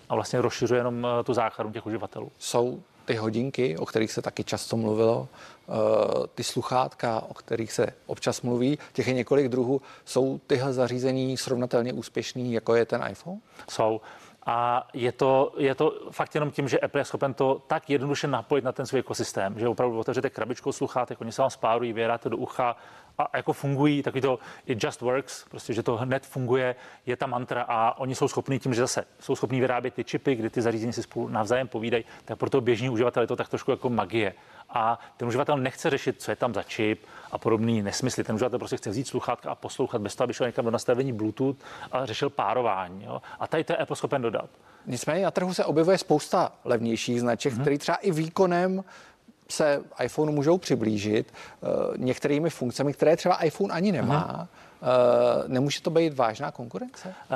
a 0.10 0.16
vlastně 0.16 0.42
rozšiřuje 0.42 0.80
jenom 0.80 1.08
eh, 1.08 1.24
tu 1.24 1.34
záchranu 1.34 1.72
těch 1.72 1.86
uživatelů. 1.86 2.32
Jsou 2.38 2.84
ty 3.08 3.16
hodinky, 3.16 3.78
o 3.78 3.86
kterých 3.86 4.12
se 4.12 4.22
taky 4.22 4.44
často 4.44 4.78
mluvilo, 4.78 5.28
eh, 5.28 5.72
ty 6.36 6.44
sluchátka, 6.44 7.24
o 7.30 7.34
kterých 7.34 7.72
se 7.72 7.88
občas 8.06 8.42
mluví, 8.42 8.80
těch 8.94 9.08
je 9.08 9.14
několik 9.14 9.48
druhů. 9.48 9.82
Jsou 10.06 10.40
tyhle 10.48 10.74
zařízení 10.74 11.38
srovnatelně 11.38 11.94
úspěšný, 11.94 12.54
jako 12.54 12.76
je 12.76 12.86
ten 12.86 13.04
iPhone? 13.10 13.40
Jsou. 13.70 14.02
A 14.50 14.88
je 14.94 15.12
to, 15.12 15.54
je 15.58 15.76
to 15.76 15.94
fakt 16.12 16.36
jenom 16.36 16.52
tím, 16.52 16.68
že 16.68 16.80
Apple 16.80 17.02
je 17.02 17.06
schopen 17.06 17.34
to 17.34 17.62
tak 17.68 17.90
jednoduše 17.90 18.28
napojit 18.28 18.66
na 18.66 18.72
ten 18.72 18.86
svůj 18.86 19.00
ekosystém, 19.00 19.60
že 19.60 19.68
opravdu 19.68 20.00
otevřete 20.00 20.30
krabičkou 20.30 20.72
sluchátek, 20.72 21.22
oni 21.22 21.32
se 21.32 21.42
vám 21.42 21.50
spárují, 21.50 21.94
vyjeráte 21.94 22.30
do 22.30 22.38
ucha 22.38 22.76
a 23.18 23.38
jako 23.38 23.54
fungují, 23.54 24.04
taky 24.04 24.22
to 24.22 24.40
it 24.66 24.84
just 24.84 25.02
works, 25.02 25.46
prostě, 25.50 25.74
že 25.74 25.84
to 25.84 25.98
hned 25.98 26.26
funguje, 26.26 26.76
je 27.06 27.18
ta 27.18 27.28
mantra 27.28 27.66
a 27.68 27.98
oni 27.98 28.16
jsou 28.16 28.28
schopní 28.28 28.60
tím, 28.60 28.74
že 28.74 28.82
zase 28.82 29.06
jsou 29.20 29.36
schopní 29.36 29.60
vyrábět 29.60 29.94
ty 29.94 30.04
čipy, 30.04 30.36
kdy 30.36 30.50
ty 30.50 30.62
zařízení 30.62 30.94
si 30.94 31.04
spolu 31.04 31.28
navzájem 31.28 31.68
povídají, 31.68 32.06
tak 32.26 32.38
pro 32.38 32.50
toho 32.50 32.62
běžný 32.62 32.90
uživatel 32.90 33.24
je 33.24 33.28
to 33.28 33.36
tak 33.36 33.50
trošku 33.50 33.72
jako 33.72 33.90
magie. 33.90 34.34
A 34.70 35.00
ten 35.18 35.28
uživatel 35.28 35.58
nechce 35.58 35.90
řešit, 35.90 36.22
co 36.22 36.32
je 36.32 36.36
tam 36.36 36.54
za 36.54 36.64
čip 36.64 37.06
a 37.32 37.38
podobný 37.38 37.82
nesmysly. 37.82 38.24
Ten 38.24 38.36
uživatel 38.36 38.60
prostě 38.60 38.78
chce 38.78 38.90
vzít 38.90 39.08
sluchátka 39.08 39.52
a 39.52 39.56
poslouchat 39.56 40.02
bez 40.02 40.16
toho, 40.16 40.26
aby 40.26 40.34
šel 40.34 40.48
někam 40.48 40.66
do 40.66 40.72
nastavení 40.72 41.14
Bluetooth 41.14 41.58
a 41.92 42.06
řešil 42.06 42.30
párování. 42.30 43.04
Jo? 43.04 43.22
A 43.40 43.48
tady 43.48 43.64
to 43.64 43.74
je 43.74 43.78
Apple 43.78 43.96
schopen 43.96 44.22
dodat. 44.22 44.50
Nicméně 44.86 45.24
na 45.24 45.32
trhu 45.32 45.54
se 45.54 45.66
objevuje 45.66 45.98
spousta 45.98 46.52
levnějších 46.66 47.22
značek, 47.22 47.54
mm-hmm. 47.54 47.62
který 47.62 47.78
třeba 47.78 47.98
i 47.98 48.12
výkonem 48.12 48.84
se 49.50 49.82
iPhone 50.04 50.32
můžou 50.32 50.58
přiblížit 50.58 51.34
uh, 51.62 51.98
některými 51.98 52.50
funkcemi, 52.50 52.94
které 52.94 53.18
třeba 53.18 53.36
iPhone 53.44 53.74
ani 53.74 53.92
nemá. 53.92 54.48
Uh, 54.82 54.88
nemůže 55.48 55.82
to 55.82 55.90
být 55.90 56.14
vážná 56.14 56.52
konkurence? 56.52 57.08
Uh, 57.08 57.36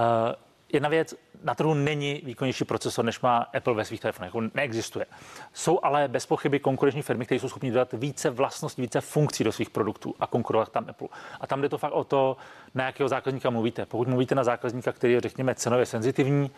jedna 0.74 0.90
věc, 0.90 1.16
na 1.44 1.56
trhu 1.56 1.74
není 1.74 2.22
výkonnější 2.26 2.66
procesor, 2.66 3.06
než 3.06 3.20
má 3.20 3.38
Apple 3.38 3.74
ve 3.74 3.86
svých 3.86 4.00
telefonech. 4.00 4.28
Jako 4.28 4.42
neexistuje. 4.54 5.06
Jsou 5.54 5.80
ale 5.84 6.08
bez 6.08 6.26
pochyby 6.26 6.60
konkurenční 6.60 7.02
firmy, 7.02 7.26
které 7.26 7.40
jsou 7.40 7.50
schopny 7.50 7.72
dodat 7.72 7.94
více 7.94 8.30
vlastností, 8.30 8.82
více 8.82 9.02
funkcí 9.02 9.44
do 9.44 9.52
svých 9.52 9.70
produktů 9.70 10.16
a 10.20 10.28
konkurovat 10.28 10.70
tam 10.70 10.86
Apple. 10.90 11.08
A 11.42 11.48
tam 11.48 11.62
jde 11.62 11.70
to 11.70 11.78
fakt 11.78 11.94
o 11.94 12.04
to, 12.04 12.38
na 12.76 12.86
jakého 12.86 13.10
zákazníka 13.10 13.50
mluvíte. 13.50 13.86
Pokud 13.86 14.08
mluvíte 14.08 14.36
na 14.36 14.44
zákazníka, 14.44 14.92
který 14.92 15.14
je, 15.14 15.22
řekněme, 15.22 15.56
cenově 15.56 15.86
senzitivní, 15.86 16.52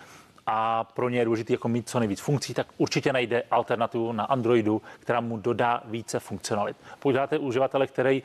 a 0.48 0.84
pro 0.84 1.10
ně 1.10 1.20
je 1.20 1.26
důležité 1.26 1.54
jako 1.54 1.68
mít 1.68 1.90
co 1.90 2.00
nejvíc 2.00 2.20
funkcí, 2.20 2.54
tak 2.54 2.68
určitě 2.78 3.14
najde 3.14 3.44
alternativu 3.52 4.12
na 4.12 4.24
Androidu, 4.24 4.82
která 5.00 5.22
mu 5.22 5.38
dodá 5.38 5.82
více 5.86 6.20
funkcionalit. 6.20 6.78
Pokud 7.00 7.16
uživatele, 7.40 7.88
který 7.88 8.24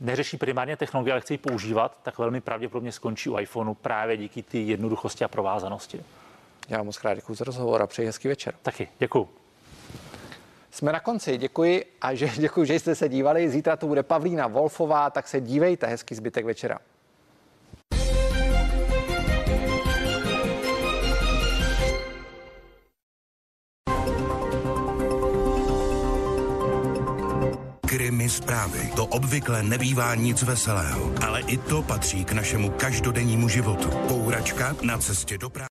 neřeší 0.00 0.36
primárně 0.36 0.76
technologie, 0.76 1.12
ale 1.12 1.20
chce 1.20 1.34
ji 1.34 1.38
používat, 1.38 1.98
tak 2.02 2.18
velmi 2.18 2.40
pravděpodobně 2.40 2.92
skončí 2.92 3.28
u 3.28 3.38
iPhoneu 3.38 3.74
právě 3.74 4.16
díky 4.16 4.42
té 4.42 4.58
jednoduchosti 4.58 5.24
a 5.24 5.28
provázanosti. 5.28 6.04
Já 6.68 6.82
moc 6.82 6.98
krát 6.98 7.14
děkuji 7.14 7.34
za 7.34 7.44
rozhovor 7.44 7.82
a 7.82 7.86
přeji 7.86 8.06
hezký 8.06 8.28
večer. 8.28 8.54
Taky, 8.62 8.88
děkuji. 8.98 9.28
Jsme 10.70 10.92
na 10.92 11.00
konci, 11.00 11.38
děkuji 11.38 11.84
a 12.00 12.14
že, 12.14 12.28
děkuji, 12.36 12.64
že 12.64 12.74
jste 12.74 12.94
se 12.94 13.08
dívali. 13.08 13.50
Zítra 13.50 13.76
to 13.76 13.86
bude 13.86 14.02
Pavlína 14.02 14.46
Wolfová, 14.46 15.10
tak 15.10 15.28
se 15.28 15.40
dívejte, 15.40 15.86
hezký 15.86 16.14
zbytek 16.14 16.44
večera. 16.44 16.78
Zprávy. 28.30 28.90
To 28.96 29.06
obvykle 29.06 29.62
nebývá 29.62 30.14
nic 30.14 30.42
veselého, 30.42 31.12
ale 31.26 31.40
i 31.40 31.56
to 31.56 31.82
patří 31.82 32.24
k 32.24 32.32
našemu 32.32 32.70
každodennímu 32.70 33.48
životu. 33.48 33.88
Pouračka 34.08 34.76
na 34.82 34.98
cestě 34.98 35.38
do 35.38 35.50
práce. 35.50 35.66